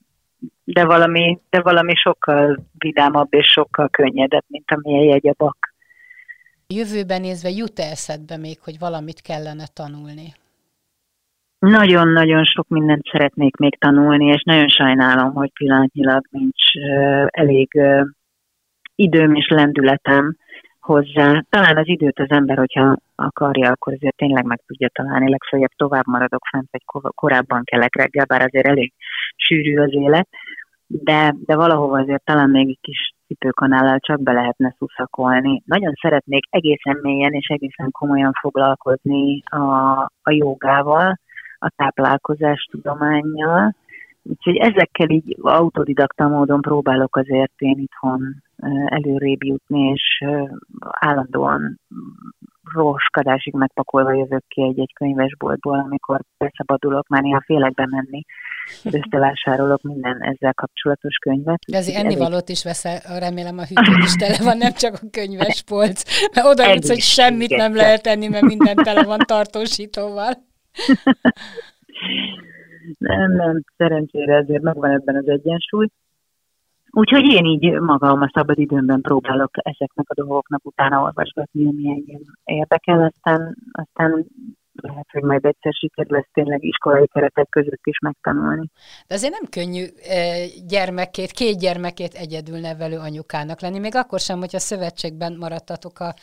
de 0.64 0.86
valami, 0.86 1.40
de 1.50 1.62
valami 1.62 1.96
sokkal 1.96 2.64
vidámabb 2.78 3.34
és 3.34 3.48
sokkal 3.48 3.90
könnyedebb, 3.90 4.44
mint 4.48 4.72
amilyen 4.72 5.04
jegy 5.04 5.28
a 5.28 5.34
bak. 5.38 5.74
Jövőben 6.68 7.22
nézve 7.22 7.50
jut 7.50 7.80
-e 7.80 7.84
eszedbe 7.84 8.38
még, 8.38 8.60
hogy 8.60 8.80
valamit 8.80 9.22
kellene 9.22 9.66
tanulni? 9.74 10.34
Nagyon-nagyon 11.60 12.44
sok 12.44 12.68
mindent 12.68 13.06
szeretnék 13.12 13.56
még 13.56 13.78
tanulni, 13.80 14.26
és 14.26 14.44
nagyon 14.44 14.68
sajnálom, 14.68 15.34
hogy 15.34 15.52
pillanatnyilag 15.54 16.26
nincs 16.30 16.76
elég 17.26 17.80
időm 18.96 19.36
és 19.36 19.48
lendületem 19.48 20.38
hozzá. 20.82 21.44
Talán 21.50 21.78
az 21.78 21.88
időt 21.88 22.20
az 22.20 22.30
ember, 22.30 22.58
hogyha 22.58 22.96
akarja, 23.15 23.72
akkor 23.72 23.94
azért 23.94 24.15
tényleg 24.15 24.46
meg 24.46 24.62
tudja 24.65 24.89
találni, 24.94 25.30
legfeljebb 25.30 25.72
tovább 25.76 26.06
maradok 26.06 26.41
fent, 26.52 26.67
vagy 26.72 27.12
korábban 27.15 27.63
kelek 27.63 27.96
reggel, 27.96 28.26
bár 28.26 28.41
azért 28.41 28.67
elég 28.67 28.94
sűrű 29.36 29.78
az 29.78 29.94
élet, 29.94 30.28
de, 30.88 31.36
de 31.46 31.56
valahova 31.56 32.00
azért 32.00 32.24
talán 32.24 32.50
még 32.50 32.70
egy 32.70 32.80
kis 32.82 33.13
cipőkanállal 33.28 34.00
csak 34.00 34.22
be 34.22 34.32
lehetne 34.32 34.76
szuszakolni. 34.78 35.62
Nagyon 35.65 35.94
szeretnék 36.02 36.44
egészen 36.50 37.00
mélyen 37.02 37.34
és 37.34 37.48
egészen 37.48 37.91
komolyan 37.91 38.32
foglalkozni 38.41 39.41
a, 39.46 39.65
a 40.22 40.32
jogával, 40.32 41.20
a 41.60 41.72
táplálkozás 41.76 42.67
tudományjal, 42.72 43.76
Úgyhogy 44.24 44.56
ezekkel 44.56 45.10
így 45.10 45.38
autodidakta 45.42 46.28
módon 46.28 46.62
próbálok 46.62 47.16
azért 47.16 47.54
én 47.58 47.78
itthon 47.78 48.44
előrébb 48.86 49.44
jutni, 49.44 49.90
és 49.90 50.24
állandóan 50.80 51.80
roskadásig 52.74 53.54
megpakolva 53.54 54.14
jövök 54.14 54.44
ki 54.48 54.64
egy-egy 54.64 54.94
könyvesboltból, 54.94 55.80
amikor 55.80 56.22
beszabadulok, 56.38 57.08
már 57.08 57.22
néha 57.22 57.42
félek 57.46 57.74
bemenni, 57.74 58.26
összevásárolok 58.84 59.82
minden 59.82 60.22
ezzel 60.22 60.54
kapcsolatos 60.54 61.16
könyvet. 61.16 61.60
De 61.68 61.78
azért 61.78 61.98
ennivalót 61.98 62.50
is 62.50 62.64
veszel, 62.64 63.20
remélem 63.20 63.58
a 63.58 63.66
hűtőd 63.66 64.04
is 64.04 64.14
tele 64.14 64.38
van, 64.44 64.58
nem 64.58 64.74
csak 64.74 64.94
a 64.94 65.10
könyvespolc, 65.12 66.04
mert 66.36 66.48
oda 66.48 66.74
jutsz, 66.74 66.90
hogy 66.90 67.00
semmit 67.00 67.56
nem 67.56 67.76
lehet 67.76 68.08
enni, 68.08 68.28
mert 68.28 68.46
minden 68.46 68.76
tele 68.76 69.04
van 69.04 69.20
tartósítóval. 69.26 70.34
nem, 72.98 73.32
nem, 73.32 73.62
szerencsére 73.78 74.36
ezért 74.36 74.62
megvan 74.62 74.89
ebben 74.91 75.16
az 75.16 75.28
egyensúly. 75.28 75.88
Úgyhogy 76.91 77.34
én 77.34 77.45
így 77.45 77.80
magam 77.80 78.22
a 78.22 78.32
szabad 78.34 78.60
időmben 78.60 79.01
próbálok 79.01 79.49
ezeknek 79.53 80.10
a 80.10 80.14
dolgoknak 80.14 80.66
utána 80.66 81.01
olvasgatni, 81.01 81.68
ami 81.68 81.89
engem 81.89 82.22
érdekel, 82.43 83.01
aztán, 83.01 83.56
aztán 83.72 84.26
lehet, 84.74 85.07
hogy 85.11 85.24
majd 85.24 85.45
egyszer 85.45 85.74
sikerül 85.74 86.17
lesz 86.17 86.30
tényleg 86.34 86.63
iskolai 86.63 87.07
keretek 87.07 87.49
között 87.49 87.82
is 87.84 87.99
megtanulni. 87.99 88.67
De 89.07 89.15
azért 89.15 89.32
nem 89.32 89.49
könnyű 89.49 89.86
gyermekét, 90.67 91.32
két 91.32 91.59
gyermekét 91.59 92.13
egyedül 92.13 92.59
nevelő 92.59 92.97
anyukának 92.97 93.61
lenni, 93.61 93.80
még 93.80 93.95
akkor 93.95 94.19
sem, 94.19 94.39
hogyha 94.39 94.59
szövetségben 94.59 95.36
maradtatok 95.39 95.99
a 95.99 96.13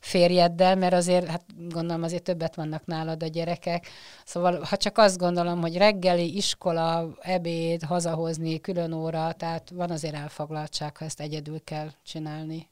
férjeddel, 0.00 0.76
mert 0.76 0.92
azért, 0.92 1.26
hát 1.26 1.44
gondolom 1.68 2.02
azért 2.02 2.22
többet 2.22 2.54
vannak 2.54 2.84
nálad 2.84 3.22
a 3.22 3.26
gyerekek. 3.26 3.86
Szóval, 4.24 4.60
ha 4.70 4.76
csak 4.76 4.98
azt 4.98 5.18
gondolom, 5.18 5.60
hogy 5.60 5.76
reggeli, 5.76 6.36
iskola, 6.36 7.08
ebéd, 7.20 7.82
hazahozni, 7.82 8.60
külön 8.60 8.92
óra, 8.92 9.32
tehát 9.32 9.70
van 9.70 9.90
azért 9.90 10.14
elfoglaltság, 10.14 10.96
ha 10.96 11.04
ezt 11.04 11.20
egyedül 11.20 11.60
kell 11.64 11.88
csinálni. 12.02 12.66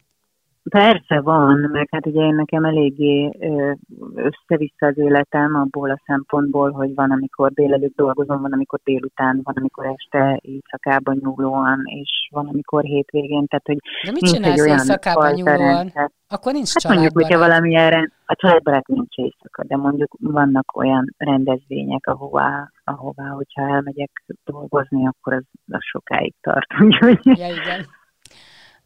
Persze 0.68 1.20
van, 1.20 1.68
meg 1.72 1.88
hát 1.90 2.06
ugye 2.06 2.20
én 2.20 2.34
nekem 2.34 2.64
eléggé 2.64 3.30
össze-vissza 4.14 4.86
az 4.86 4.98
életem 4.98 5.54
abból 5.54 5.90
a 5.90 6.02
szempontból, 6.06 6.70
hogy 6.70 6.94
van, 6.94 7.10
amikor 7.10 7.52
délelőtt 7.52 7.96
dolgozom, 7.96 8.40
van, 8.40 8.52
amikor 8.52 8.80
délután, 8.84 9.40
van, 9.42 9.54
amikor 9.56 9.86
este 9.86 10.38
éjszakában 10.42 11.18
nyúlóan, 11.22 11.82
és 11.84 12.28
van, 12.30 12.46
amikor 12.46 12.84
hétvégén, 12.84 13.46
tehát 13.46 13.66
hogy 13.66 13.78
De 14.04 14.12
mit 14.12 14.32
csinálsz 14.32 14.60
egy 14.60 14.68
éjszakában 14.68 15.32
nyúlóan? 15.32 15.92
Akkor 16.28 16.52
nincs 16.52 16.72
hát 16.72 16.92
mondjuk, 16.92 17.12
hogyha 17.12 17.38
valamilyen, 17.38 18.12
a 18.26 18.34
családbarát 18.34 18.86
nincs 18.86 19.16
éjszaka, 19.16 19.64
de 19.64 19.76
mondjuk 19.76 20.16
vannak 20.20 20.76
olyan 20.76 21.14
rendezvények, 21.16 22.06
ahová, 22.06 22.70
ahová 22.84 23.28
hogyha 23.28 23.62
elmegyek 23.68 24.24
dolgozni, 24.44 25.06
akkor 25.06 25.32
az, 25.32 25.44
az 25.70 25.84
sokáig 25.84 26.34
tart. 26.40 26.66
Úgyhogy... 26.84 27.20
Ja, 27.22 27.46
igen. 27.46 27.86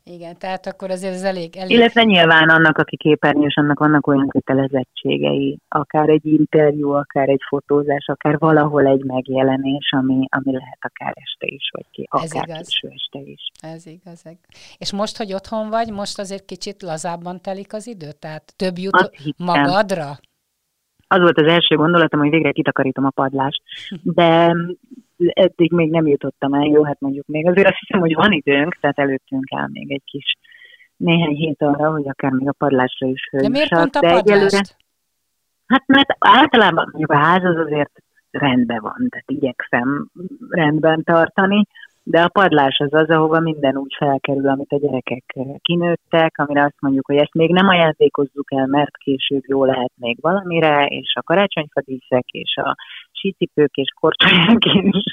Igen, 0.05 0.39
tehát 0.39 0.67
akkor 0.67 0.91
azért 0.91 1.15
ez 1.15 1.23
elég, 1.23 1.57
elég... 1.57 1.77
Illetve 1.77 2.03
nyilván 2.03 2.49
annak, 2.49 2.79
aki 2.79 2.97
képernyős, 2.97 3.57
annak 3.57 3.79
vannak 3.79 4.07
olyan 4.07 4.29
kötelezettségei, 4.29 5.59
akár 5.69 6.09
egy 6.09 6.27
interjú, 6.27 6.91
akár 6.91 7.29
egy 7.29 7.41
fotózás, 7.49 8.07
akár 8.07 8.39
valahol 8.39 8.87
egy 8.87 9.05
megjelenés, 9.05 9.91
ami, 9.91 10.27
ami 10.31 10.53
lehet 10.53 10.79
akár 10.81 11.13
este 11.17 11.47
is, 11.47 11.71
vagy 11.73 11.87
ki, 11.91 12.09
ez 12.11 12.33
akár 12.33 12.49
igaz. 12.49 12.67
késő 12.67 12.95
este 12.95 13.19
is. 13.19 13.51
Ez 13.61 13.87
igaz. 13.87 14.23
És 14.79 14.93
most, 14.93 15.17
hogy 15.17 15.33
otthon 15.33 15.69
vagy, 15.69 15.91
most 15.93 16.19
azért 16.19 16.45
kicsit 16.45 16.83
lazábban 16.83 17.41
telik 17.41 17.73
az 17.73 17.87
idő? 17.87 18.09
Tehát 18.19 18.53
több 18.57 18.79
jut 18.79 19.11
magadra? 19.37 20.19
Az 21.07 21.21
volt 21.21 21.39
az 21.39 21.47
első 21.47 21.77
gondolatom, 21.77 22.21
hogy 22.21 22.31
végre 22.31 22.53
kitakarítom 22.53 23.05
a 23.05 23.11
padlást, 23.11 23.63
de 24.03 24.57
eddig 25.29 25.73
még 25.73 25.91
nem 25.91 26.07
jutottam 26.07 26.55
el, 26.55 26.65
jó, 26.65 26.85
hát 26.85 27.01
mondjuk 27.01 27.27
még 27.27 27.49
azért 27.49 27.67
azt 27.67 27.79
hiszem, 27.79 28.01
hogy 28.01 28.15
van 28.15 28.33
időnk, 28.33 28.75
tehát 28.81 28.99
előttünk 28.99 29.51
el 29.51 29.69
még 29.73 29.93
egy 29.93 30.05
kis 30.05 30.37
néhány 30.97 31.35
hét 31.35 31.63
arra, 31.63 31.91
hogy 31.91 32.09
akár 32.09 32.31
még 32.31 32.49
a 32.49 32.55
padlásra 32.59 33.07
is 33.07 33.29
föl. 33.31 33.41
De 33.41 33.49
miért 33.49 33.75
pont 33.75 33.97
a 33.97 34.01
padlást? 34.01 34.29
Egyelőre, 34.29 34.61
hát 35.67 35.87
mert 35.87 36.17
általában 36.19 36.89
mondjuk 36.91 37.13
a 37.13 37.17
ház 37.17 37.45
az 37.45 37.57
azért 37.57 37.93
rendben 38.31 38.81
van, 38.81 39.07
tehát 39.11 39.31
igyekszem 39.31 40.09
rendben 40.49 41.03
tartani, 41.05 41.67
de 42.03 42.23
a 42.23 42.29
padlás 42.29 42.79
az 42.79 42.95
az, 42.95 43.09
ahova 43.09 43.41
minden 43.41 43.77
úgy 43.77 43.95
felkerül, 43.99 44.49
amit 44.49 44.73
a 44.73 44.79
gyerekek 44.79 45.37
kinőttek, 45.63 46.39
amire 46.39 46.63
azt 46.65 46.81
mondjuk, 46.81 47.07
hogy 47.07 47.17
ezt 47.17 47.35
még 47.35 47.51
nem 47.51 47.69
ajándékozzuk 47.69 48.53
el, 48.53 48.67
mert 48.67 48.97
később 48.97 49.43
jó 49.47 49.65
lehet 49.65 49.93
még 49.95 50.19
valamire, 50.21 50.87
és 50.87 51.15
a 51.15 51.23
karácsonyfadíszek, 51.23 52.25
és 52.29 52.57
a 52.57 52.77
sícipők, 53.21 53.75
és 53.75 53.93
korcsolyák, 54.01 54.65
és 54.65 55.05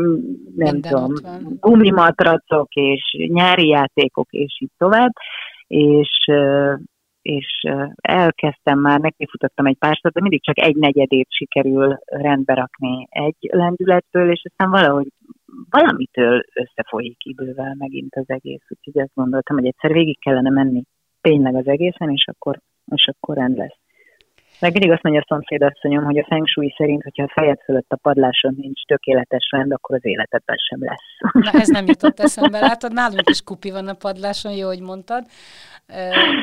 mm, 0.00 0.14
nem 0.56 0.72
minden 0.72 0.80
tudom, 0.80 1.12
gumimatracok, 1.60 2.72
és 2.74 3.16
nyári 3.26 3.68
játékok, 3.68 4.26
és 4.30 4.60
így 4.60 4.72
tovább, 4.76 5.12
és 5.66 6.28
és 7.22 7.62
elkezdtem 7.96 8.78
már, 8.78 9.00
nekifutottam 9.00 9.66
egy 9.66 9.76
pár 9.78 9.98
de 10.02 10.20
mindig 10.20 10.42
csak 10.44 10.58
egy 10.58 10.76
negyedét 10.76 11.26
sikerül 11.30 11.98
rendbe 12.04 12.54
rakni 12.54 13.06
egy 13.10 13.36
lendületből, 13.40 14.30
és 14.30 14.42
aztán 14.44 14.70
valahogy 14.70 15.06
valamitől 15.70 16.42
összefolyik 16.54 17.16
idővel 17.24 17.74
megint 17.78 18.14
az 18.14 18.24
egész, 18.26 18.64
úgyhogy 18.68 19.02
azt 19.02 19.14
gondoltam, 19.14 19.56
hogy 19.56 19.66
egyszer 19.66 19.92
végig 19.92 20.20
kellene 20.20 20.50
menni 20.50 20.82
tényleg 21.20 21.54
az 21.54 21.66
egészen, 21.66 22.10
és 22.10 22.26
akkor, 22.26 22.60
és 22.90 23.08
akkor 23.08 23.36
rend 23.36 23.56
lesz. 23.56 23.78
Meg 24.64 24.72
mindig 24.72 24.90
azt 24.90 25.02
mondja 25.02 25.20
a 25.20 25.26
szomszédasszonyom, 25.28 26.04
hogy 26.04 26.18
a 26.18 26.24
feng 26.28 26.46
shui 26.46 26.74
szerint, 26.76 27.02
hogyha 27.02 27.22
a 27.22 27.32
fejed 27.34 27.60
fölött 27.64 27.90
a 27.90 27.96
padláson 27.96 28.54
nincs 28.60 28.82
tökéletes 28.82 29.48
rend, 29.50 29.72
akkor 29.72 29.94
az 29.94 30.04
életedben 30.04 30.56
sem 30.56 30.78
lesz. 30.84 31.32
Na 31.32 31.60
ez 31.60 31.68
nem 31.68 31.86
jutott 31.86 32.20
eszembe. 32.20 32.58
Látod, 32.60 32.92
nálunk 32.92 33.30
is 33.30 33.42
kupi 33.42 33.70
van 33.70 33.88
a 33.88 33.94
padláson, 33.94 34.52
jó, 34.52 34.66
hogy 34.66 34.80
mondtad. 34.80 35.24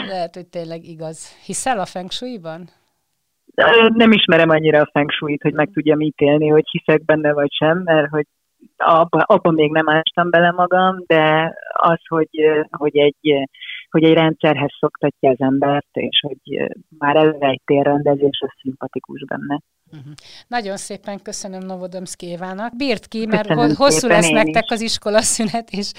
Lehet, 0.08 0.36
hogy 0.36 0.48
tényleg 0.48 0.84
igaz. 0.84 1.46
Hiszel 1.46 1.80
a 1.80 1.86
feng 1.86 2.12
shui-ban? 2.12 2.62
Nem 3.94 4.12
ismerem 4.12 4.50
annyira 4.50 4.80
a 4.82 4.90
feng 4.92 5.12
shui-t, 5.12 5.42
hogy 5.42 5.54
meg 5.54 5.70
tudjam 5.74 6.00
ítélni, 6.00 6.48
hogy 6.48 6.70
hiszek 6.70 7.06
benne 7.06 7.34
vagy 7.34 7.52
sem, 7.52 7.78
mert 7.78 8.10
hogy 8.10 8.26
abban 8.78 9.22
abba 9.22 9.52
még 9.52 9.72
nem 9.72 9.90
ástam 9.90 10.30
bele 10.30 10.52
magam, 10.52 11.04
de 11.08 11.54
az, 11.74 12.00
hogy, 12.08 12.30
hogy, 12.70 12.98
egy, 12.98 13.48
hogy 13.92 14.04
egy 14.04 14.14
rendszerhez 14.14 14.72
szoktatja 14.80 15.30
az 15.30 15.40
embert, 15.40 15.90
és 15.92 16.24
hogy 16.28 16.72
már 16.98 17.16
előre 17.16 17.48
egy 17.48 17.62
térrendezés, 17.66 18.40
az 18.42 18.50
szimpatikus 18.62 19.24
benne. 19.26 19.62
Uh-huh. 19.92 20.14
Nagyon 20.48 20.78
szépen 20.78 21.22
köszönöm 21.22 21.66
Novodomszki 21.66 22.26
Évának. 22.26 22.76
Bírt 22.76 23.08
ki, 23.08 23.26
mert 23.26 23.48
köszönöm 23.48 23.76
hosszú 23.76 24.08
lesz 24.08 24.30
nektek 24.30 24.64
is. 24.64 24.72
az 24.72 24.82
iskolaszünet, 24.82 25.70
és 25.70 25.92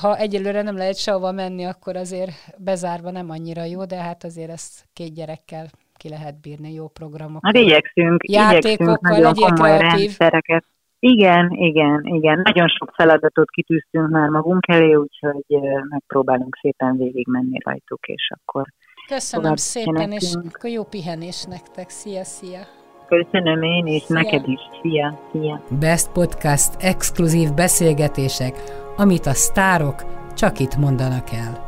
ha 0.00 0.16
egyelőre 0.16 0.62
nem 0.62 0.76
lehet 0.76 0.98
sehova 0.98 1.32
menni, 1.32 1.64
akkor 1.64 1.96
azért 1.96 2.30
bezárva 2.58 3.10
nem 3.10 3.30
annyira 3.30 3.64
jó, 3.64 3.84
de 3.84 3.96
hát 3.96 4.24
azért 4.24 4.50
ezt 4.50 4.88
két 4.92 5.14
gyerekkel 5.14 5.66
ki 5.96 6.08
lehet 6.08 6.40
bírni, 6.40 6.72
jó 6.72 6.88
programok. 6.88 7.46
Hát 7.46 7.56
igyekszünk, 7.56 8.28
játékokkal, 8.28 9.18
igyekszünk 9.18 9.24
legyél 9.24 9.52
kreatív. 9.54 9.98
Rendszereket 9.98 10.64
igen, 10.98 11.50
igen, 11.50 12.00
igen. 12.04 12.40
Nagyon 12.44 12.68
sok 12.68 12.92
feladatot 12.94 13.50
kitűztünk 13.50 14.08
már 14.08 14.28
magunk 14.28 14.68
elé, 14.68 14.94
úgyhogy 14.94 15.44
megpróbálunk 15.88 16.58
szépen 16.60 16.96
végigmenni 16.96 17.58
rajtuk, 17.64 18.06
és 18.06 18.30
akkor 18.34 18.66
Köszönöm 19.08 19.56
szépen, 19.56 20.12
és 20.12 20.34
akkor 20.54 20.70
jó 20.70 20.84
pihenés 20.84 21.44
nektek. 21.44 21.88
Szia, 21.88 22.24
szia! 22.24 22.60
Köszönöm 23.06 23.62
én, 23.62 23.86
és 23.86 24.02
szia. 24.02 24.16
neked 24.16 24.48
is. 24.48 24.60
Szia, 24.82 25.18
szia! 25.32 25.62
Best 25.80 26.12
Podcast 26.12 26.82
exkluzív 26.82 27.54
beszélgetések, 27.54 28.54
amit 28.96 29.26
a 29.26 29.32
sztárok 29.32 29.94
csak 30.34 30.58
itt 30.58 30.76
mondanak 30.76 31.30
el. 31.32 31.67